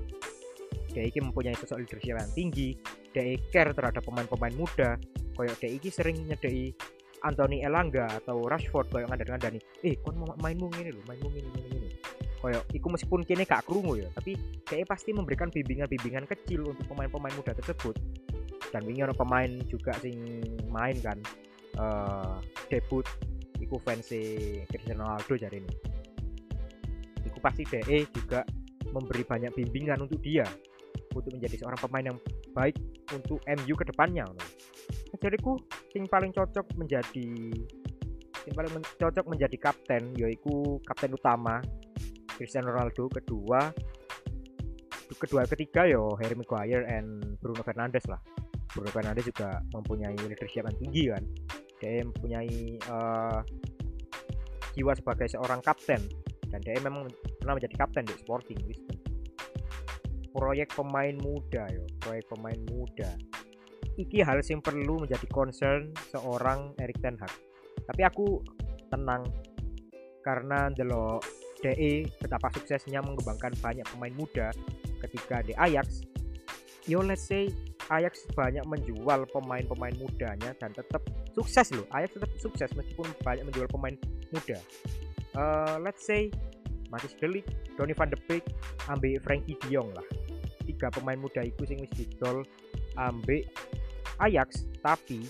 dia 0.94 1.10
ini 1.10 1.20
mempunyai 1.26 1.58
sosok 1.58 1.84
leadership 1.84 2.16
yang 2.16 2.34
tinggi. 2.38 2.70
Dia 3.12 3.36
care 3.50 3.74
terhadap 3.74 4.06
pemain-pemain 4.06 4.56
muda. 4.56 4.96
Koyok 5.34 5.58
dia 5.58 5.70
ini 5.74 5.90
sering 5.90 6.18
nyedai 6.30 6.70
Anthony 7.24 7.64
Elanga 7.64 8.06
atau 8.20 8.44
Rashford 8.46 8.92
koyok 8.92 9.10
ada 9.10 9.24
dengan 9.24 9.40
Dani 9.40 9.60
eh 9.82 9.96
kon 10.04 10.20
mau 10.20 10.36
mainmu 10.44 10.68
ini 10.84 10.92
loh 10.92 11.04
mainmu 11.08 11.28
ini 11.32 11.50
ini 11.56 11.70
ini 11.72 11.90
koyok 12.44 12.76
iku 12.76 12.88
meskipun 12.92 13.24
kini 13.24 13.48
gak 13.48 13.64
kerungu 13.64 13.96
ya 13.96 14.12
tapi 14.12 14.36
kayaknya 14.68 14.88
pasti 14.88 15.10
memberikan 15.16 15.48
bimbingan-bimbingan 15.48 16.28
kecil 16.28 16.76
untuk 16.76 16.84
pemain-pemain 16.92 17.32
muda 17.40 17.56
tersebut 17.56 17.96
dan 18.74 18.82
wingi 18.90 19.06
ono 19.06 19.14
pemain 19.14 19.50
juga 19.70 19.94
sing 20.02 20.42
main 20.74 20.98
kan 20.98 21.22
uh, 21.78 22.42
debut 22.74 23.06
iku 23.62 23.78
fans 23.86 24.10
Cristiano 24.68 25.06
Ronaldo 25.06 25.38
jadi 25.38 25.62
ini. 25.62 25.74
Iku 27.30 27.38
pasti 27.38 27.64
DE 27.70 28.10
juga 28.10 28.42
memberi 28.90 29.22
banyak 29.22 29.54
bimbingan 29.54 30.02
untuk 30.04 30.20
dia 30.26 30.44
untuk 31.14 31.30
menjadi 31.38 31.62
seorang 31.62 31.78
pemain 31.78 32.06
yang 32.10 32.18
baik 32.58 32.76
untuk 33.14 33.38
MU 33.46 33.74
ke 33.78 33.86
depannya 33.86 34.26
jadiku 35.24 35.56
sing 35.96 36.04
paling 36.12 36.36
cocok 36.36 36.68
menjadi 36.76 37.30
sing 38.44 38.52
paling 38.52 38.72
men 38.76 38.84
cocok 39.00 39.24
menjadi 39.24 39.56
kapten 39.56 40.12
yaitu 40.20 40.84
kapten 40.84 41.16
utama 41.16 41.64
Cristiano 42.36 42.76
Ronaldo 42.76 43.08
kedua 43.08 43.72
kedua 45.16 45.48
ketiga 45.48 45.88
yo 45.88 46.12
Harry 46.20 46.36
Maguire 46.36 46.84
and 46.92 47.40
Bruno 47.40 47.64
Fernandes 47.64 48.04
lah 48.12 48.20
Bruno 48.74 48.90
Fernandes 48.90 49.30
juga 49.30 49.62
mempunyai 49.72 50.18
leadership 50.18 50.66
yang 50.66 50.78
tinggi 50.82 51.04
kan? 51.14 51.24
Dia 51.78 52.02
mempunyai 52.02 52.80
uh, 52.90 53.40
jiwa 54.74 54.94
sebagai 54.98 55.30
seorang 55.30 55.62
kapten. 55.62 56.02
Dan 56.50 56.62
dia 56.62 56.78
memang 56.82 57.10
pernah 57.42 57.58
menjadi 57.58 57.76
kapten 57.78 58.06
di 58.06 58.14
Sporting 58.18 58.60
Lisbon. 58.66 58.98
Proyek 60.34 60.74
pemain 60.74 61.14
muda 61.22 61.70
yo. 61.70 61.86
Proyek 62.02 62.26
pemain 62.30 62.58
muda. 62.74 63.14
Iki 63.94 64.26
hal 64.26 64.42
yang 64.42 64.62
perlu 64.62 65.06
menjadi 65.06 65.26
concern 65.30 65.94
seorang 66.10 66.74
Erik 66.82 66.98
Ten 67.02 67.18
Hag. 67.22 67.34
Tapi 67.86 68.02
aku 68.02 68.42
tenang. 68.90 69.30
Karena 70.26 70.72
delo 70.74 71.22
DE 71.64 72.04
betapa 72.20 72.52
suksesnya 72.52 73.00
mengembangkan 73.00 73.56
banyak 73.64 73.88
pemain 73.88 74.12
muda 74.20 74.52
ketika 75.00 75.40
di 75.44 75.56
Ajax 75.56 76.04
yo 76.84 77.00
let's 77.00 77.24
say 77.24 77.48
Ajax 77.92 78.24
banyak 78.32 78.64
menjual 78.64 79.28
pemain-pemain 79.32 79.96
mudanya 80.00 80.56
dan 80.56 80.72
tetap 80.72 81.04
sukses 81.36 81.68
loh. 81.76 81.84
Ajax 81.92 82.16
tetap 82.16 82.32
sukses 82.40 82.70
meskipun 82.78 83.08
banyak 83.24 83.44
menjual 83.48 83.68
pemain 83.68 83.96
muda. 84.32 84.60
Uh, 85.34 85.76
let's 85.82 86.06
say 86.06 86.30
Matis 86.94 87.18
Delik, 87.18 87.44
Donny 87.76 87.98
van 87.98 88.08
de 88.08 88.20
Beek, 88.30 88.46
ambil 88.88 89.18
Frankie 89.26 89.58
De 89.66 89.68
Jong 89.74 89.90
lah. 89.92 90.06
Tiga 90.64 90.88
pemain 90.94 91.20
muda 91.20 91.44
itu 91.44 91.66
sing 91.68 91.82
wis 91.84 91.92
didol 91.92 92.48
ambek 92.96 93.50
Ajax 94.22 94.70
tapi 94.80 95.26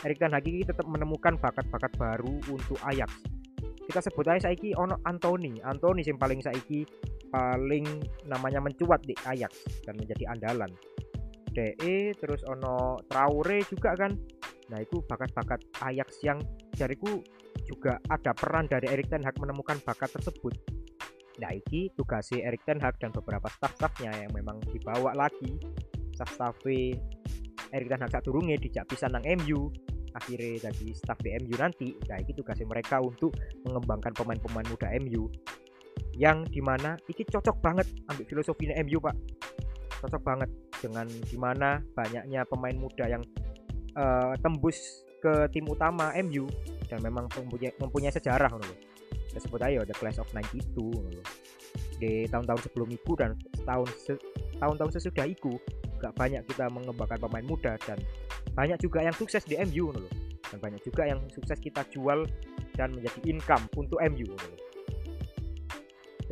Erik 0.00 0.16
Ten 0.16 0.32
Hag 0.32 0.46
tetap 0.46 0.86
menemukan 0.88 1.36
bakat-bakat 1.36 1.92
baru 2.00 2.40
untuk 2.48 2.80
Ajax. 2.88 3.20
Kita 3.60 4.00
sebut 4.00 4.24
aja 4.30 4.48
saiki 4.48 4.72
ono 4.78 4.96
Anthony. 5.04 5.60
Anthony 5.60 6.06
yang 6.06 6.16
paling 6.16 6.40
saiki 6.40 6.86
paling 7.28 7.84
namanya 8.30 8.62
mencuat 8.62 9.02
di 9.04 9.12
Ajax 9.26 9.84
dan 9.84 9.98
menjadi 9.98 10.30
andalan 10.30 10.70
DE 11.60 12.16
terus 12.16 12.40
ono 12.48 12.96
Traore 13.04 13.60
juga 13.68 13.92
kan. 13.92 14.16
Nah 14.72 14.78
itu 14.80 15.04
bakat-bakat 15.04 15.60
Ajax 15.84 16.24
yang 16.24 16.40
jariku 16.72 17.20
juga 17.68 18.00
ada 18.08 18.32
peran 18.32 18.64
dari 18.64 18.88
Erik 18.88 19.12
Ten 19.12 19.20
Hag 19.20 19.36
menemukan 19.36 19.76
bakat 19.84 20.08
tersebut. 20.16 20.56
Nah, 21.40 21.56
ini 21.56 21.88
tugasnya 21.96 22.44
Erik 22.52 22.64
Ten 22.68 22.80
Hag 22.80 23.00
dan 23.00 23.14
beberapa 23.16 23.48
staff-staffnya 23.48 24.12
yang 24.12 24.32
memang 24.36 24.60
dibawa 24.68 25.16
lagi. 25.16 25.56
Staff-staff 26.16 26.60
Erik 27.70 27.88
Ten 27.88 28.00
Hag 28.00 28.12
turunnya 28.24 28.56
dijak 28.60 28.88
bisa 28.88 29.08
nang 29.08 29.24
MU 29.24 29.70
akhirnya 30.10 30.70
jadi 30.70 30.86
staff 30.94 31.22
MU 31.22 31.54
nanti. 31.54 31.94
Nah 32.10 32.18
ini 32.18 32.32
tugasnya 32.34 32.66
mereka 32.66 32.98
untuk 32.98 33.34
mengembangkan 33.62 34.10
pemain-pemain 34.14 34.66
muda 34.66 34.90
MU 34.98 35.30
yang 36.18 36.42
di 36.50 36.58
mana 36.58 36.98
ini 37.06 37.22
cocok 37.22 37.56
banget 37.62 37.86
ambil 38.10 38.26
filosofinya 38.26 38.74
MU 38.82 38.98
pak. 38.98 39.14
Cocok 40.02 40.22
banget 40.26 40.50
dengan 40.80 41.06
di 41.06 41.36
mana 41.36 41.78
banyaknya 41.94 42.48
pemain 42.48 42.76
muda 42.76 43.04
yang 43.06 43.22
uh, 43.94 44.32
tembus 44.40 45.04
ke 45.20 45.52
tim 45.52 45.68
utama 45.68 46.16
MU 46.24 46.48
dan 46.88 47.04
memang 47.04 47.28
mempunyai, 47.28 47.76
mempunyai 47.76 48.12
sejarah 48.12 48.50
loh 48.50 48.74
kita 49.30 49.46
sebut 49.46 49.62
aja 49.62 49.86
The 49.86 49.94
Class 49.94 50.18
of 50.18 50.26
92 50.34 50.74
di 52.02 52.26
tahun-tahun 52.26 52.60
sebelum 52.66 52.88
itu 52.90 53.12
dan 53.14 53.38
tahun 53.62 53.86
se 53.94 54.18
tahun-tahun 54.58 54.98
sesudah 54.98 55.28
itu 55.30 55.54
gak 56.02 56.16
banyak 56.18 56.42
kita 56.50 56.66
mengembangkan 56.66 57.20
pemain 57.20 57.46
muda 57.46 57.78
dan 57.86 58.00
banyak 58.56 58.80
juga 58.82 59.04
yang 59.06 59.14
sukses 59.14 59.46
di 59.46 59.54
MU 59.62 59.94
loh 59.94 60.10
dan 60.50 60.58
banyak 60.58 60.82
juga 60.82 61.06
yang 61.06 61.22
sukses 61.30 61.62
kita 61.62 61.86
jual 61.94 62.26
dan 62.74 62.90
menjadi 62.96 63.20
income 63.28 63.70
untuk 63.78 64.02
MU 64.10 64.34
loh. 64.34 64.58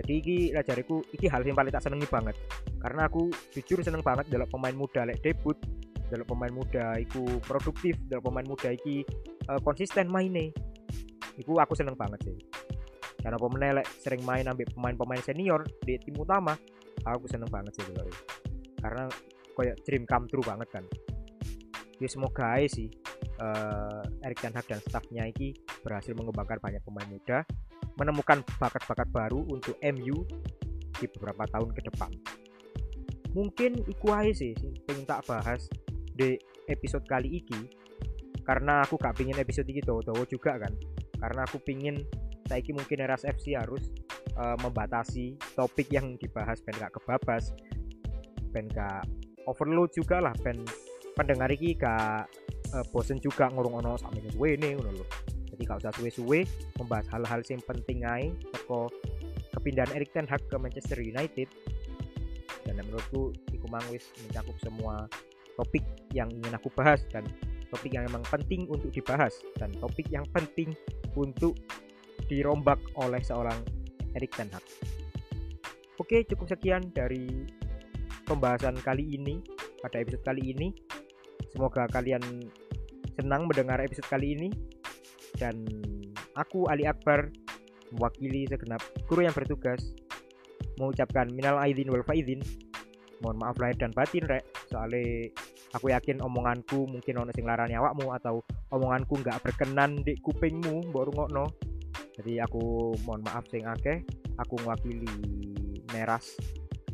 jadi 0.02 0.12
iki 0.18 0.36
jariku 0.66 1.04
iki 1.14 1.30
hal 1.30 1.46
yang 1.46 1.54
paling 1.54 1.70
tak 1.70 1.84
senengi 1.86 2.08
banget 2.10 2.34
karena 2.78 3.10
aku 3.10 3.30
jujur 3.54 3.82
seneng 3.82 4.02
banget 4.06 4.30
dalam 4.30 4.46
pemain 4.46 4.74
muda 4.74 5.02
lek 5.02 5.18
debut 5.22 5.58
dalam 6.08 6.24
pemain 6.24 6.52
muda 6.52 6.96
iku 6.96 7.26
produktif 7.44 7.98
dalam 8.08 8.24
pemain 8.24 8.46
muda 8.46 8.72
iki 8.72 9.04
uh, 9.50 9.60
konsisten 9.60 10.08
mainnya 10.08 10.48
iku 11.36 11.60
aku 11.60 11.76
seneng 11.76 11.94
banget 11.94 12.32
sih. 12.32 12.38
Karena 13.18 13.34
pemenelek 13.34 13.86
sering 13.98 14.22
main 14.22 14.46
ambil 14.46 14.66
pemain-pemain 14.70 15.22
senior 15.26 15.66
di 15.82 15.98
tim 15.98 16.14
utama 16.16 16.54
aku 17.02 17.26
seneng 17.26 17.50
banget 17.50 17.78
sih 17.78 17.84
dulu 17.90 18.10
karena 18.78 19.10
kayak 19.58 19.76
dream 19.82 20.06
come 20.06 20.26
true 20.30 20.46
banget 20.46 20.68
kan. 20.70 20.84
Ya 21.98 22.06
semoga 22.06 22.54
aja 22.54 22.70
sih 22.70 22.86
uh, 23.42 24.06
Erik 24.22 24.38
Ten 24.38 24.54
Hag 24.54 24.70
dan 24.70 24.78
staffnya 24.78 25.26
ini 25.26 25.50
berhasil 25.82 26.14
mengembangkan 26.14 26.62
banyak 26.62 26.82
pemain 26.86 27.10
muda 27.10 27.42
menemukan 27.98 28.46
bakat-bakat 28.62 29.10
baru 29.10 29.42
untuk 29.50 29.74
MU 29.82 30.22
di 30.94 31.06
beberapa 31.18 31.42
tahun 31.50 31.74
ke 31.74 31.90
depan 31.90 32.10
mungkin 33.36 33.84
iku 33.84 34.14
aja 34.14 34.32
sih 34.32 34.52
pengen 34.88 35.04
tak 35.04 35.24
bahas 35.28 35.68
di 36.18 36.38
episode 36.68 37.04
kali 37.06 37.44
ini 37.44 37.78
karena 38.48 38.80
aku 38.80 38.96
gak 38.96 39.20
pingin 39.20 39.36
episode 39.36 39.68
ini 39.68 39.84
tahu-tahu 39.84 40.24
juga 40.24 40.56
kan. 40.56 40.72
Karena 41.20 41.44
aku 41.44 41.60
pingin 41.60 42.00
saiki 42.48 42.72
mungkin 42.72 43.04
Eras 43.04 43.28
FC 43.28 43.52
harus 43.52 43.92
uh, 44.40 44.56
membatasi 44.64 45.36
topik 45.52 45.92
yang 45.92 46.16
dibahas. 46.16 46.64
Ben 46.64 46.72
gak 46.80 46.96
kebabas. 46.96 47.52
Ben 48.48 48.64
gak 48.72 49.04
overload 49.44 49.92
juga 49.92 50.24
lah. 50.24 50.32
Ben 50.40 50.64
pendengar 51.12 51.52
iki 51.52 51.76
gak 51.76 52.24
uh, 52.72 52.84
bosen 52.88 53.20
juga 53.20 53.52
ngurung 53.52 53.84
ono 53.84 54.00
menit. 54.16 54.32
Suwe 54.32 54.56
nih 54.56 54.80
ngono 54.80 54.96
lho. 54.96 55.06
Jadi 55.52 55.62
gak 55.68 55.84
usah 55.84 55.92
suwe-suwe 56.00 56.48
membahas 56.80 57.04
hal-hal 57.12 57.44
yang 57.44 57.60
penting 57.68 58.08
ae. 58.08 58.32
Teko 58.48 58.88
kepindahan 59.52 59.92
Erik 59.92 60.16
Ten 60.16 60.24
Hag 60.24 60.40
ke 60.48 60.56
Manchester 60.56 61.04
United 61.04 61.52
dan 62.68 62.84
menurutku 62.84 63.32
iku 63.56 63.66
mencakup 63.72 64.56
semua 64.60 65.08
topik 65.56 65.82
yang 66.12 66.28
ingin 66.30 66.52
aku 66.54 66.68
bahas 66.76 67.02
dan 67.08 67.24
topik 67.72 67.92
yang 67.92 68.04
memang 68.08 68.24
penting 68.28 68.68
untuk 68.68 68.92
dibahas 68.92 69.32
dan 69.56 69.72
topik 69.80 70.08
yang 70.12 70.24
penting 70.32 70.76
untuk 71.16 71.56
dirombak 72.28 72.78
oleh 73.00 73.20
seorang 73.24 73.56
Erik 74.16 74.32
Ten 74.36 74.48
Hag. 74.52 74.64
Oke, 75.98 76.22
cukup 76.30 76.46
sekian 76.46 76.94
dari 76.94 77.48
pembahasan 78.24 78.78
kali 78.80 79.18
ini 79.18 79.42
pada 79.82 79.98
episode 79.98 80.22
kali 80.22 80.54
ini. 80.54 80.70
Semoga 81.50 81.90
kalian 81.90 82.22
senang 83.18 83.50
mendengar 83.50 83.82
episode 83.82 84.06
kali 84.06 84.36
ini 84.38 84.48
dan 85.40 85.66
aku 86.38 86.70
Ali 86.70 86.86
Akbar 86.86 87.32
mewakili 87.90 88.46
segenap 88.46 88.84
guru 89.08 89.26
yang 89.26 89.34
bertugas 89.34 89.80
mengucapkan 90.78 91.28
minal 91.34 91.58
aidin 91.60 91.90
wal 91.90 92.06
faizin. 92.06 92.40
Mohon 93.18 93.36
maaf 93.42 93.56
lahir 93.58 93.76
dan 93.82 93.90
batin 93.90 94.24
rek. 94.30 94.46
Soalnya 94.70 95.34
aku 95.74 95.90
yakin 95.90 96.22
omonganku 96.22 96.86
mungkin 96.86 97.18
ono 97.18 97.34
sing 97.34 97.44
larani 97.44 97.74
awakmu 97.74 98.14
atau 98.14 98.40
omonganku 98.70 99.18
nggak 99.18 99.42
berkenan 99.42 100.00
di 100.06 100.14
kupingmu 100.22 100.94
baru 100.94 101.10
ngono 101.10 101.50
jadi 102.18 102.42
aku 102.42 102.94
mohon 103.06 103.22
maaf 103.22 103.46
sing 103.46 103.62
akeh. 103.62 104.02
Aku 104.42 104.58
mewakili 104.66 105.06
Meras 105.94 106.34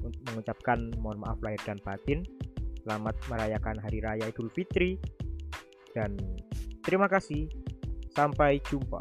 mengucapkan 0.05 0.93
mohon 1.01 1.17
maaf 1.17 1.41
lahir 1.41 1.61
dan 1.65 1.81
batin. 1.81 2.21
Selamat 2.85 3.17
merayakan 3.33 3.81
hari 3.81 4.05
raya 4.05 4.29
Idul 4.29 4.53
Fitri. 4.53 5.01
Dan 5.97 6.21
terima 6.85 7.09
kasih. 7.09 7.49
Sampai 8.13 8.61
jumpa 8.69 9.01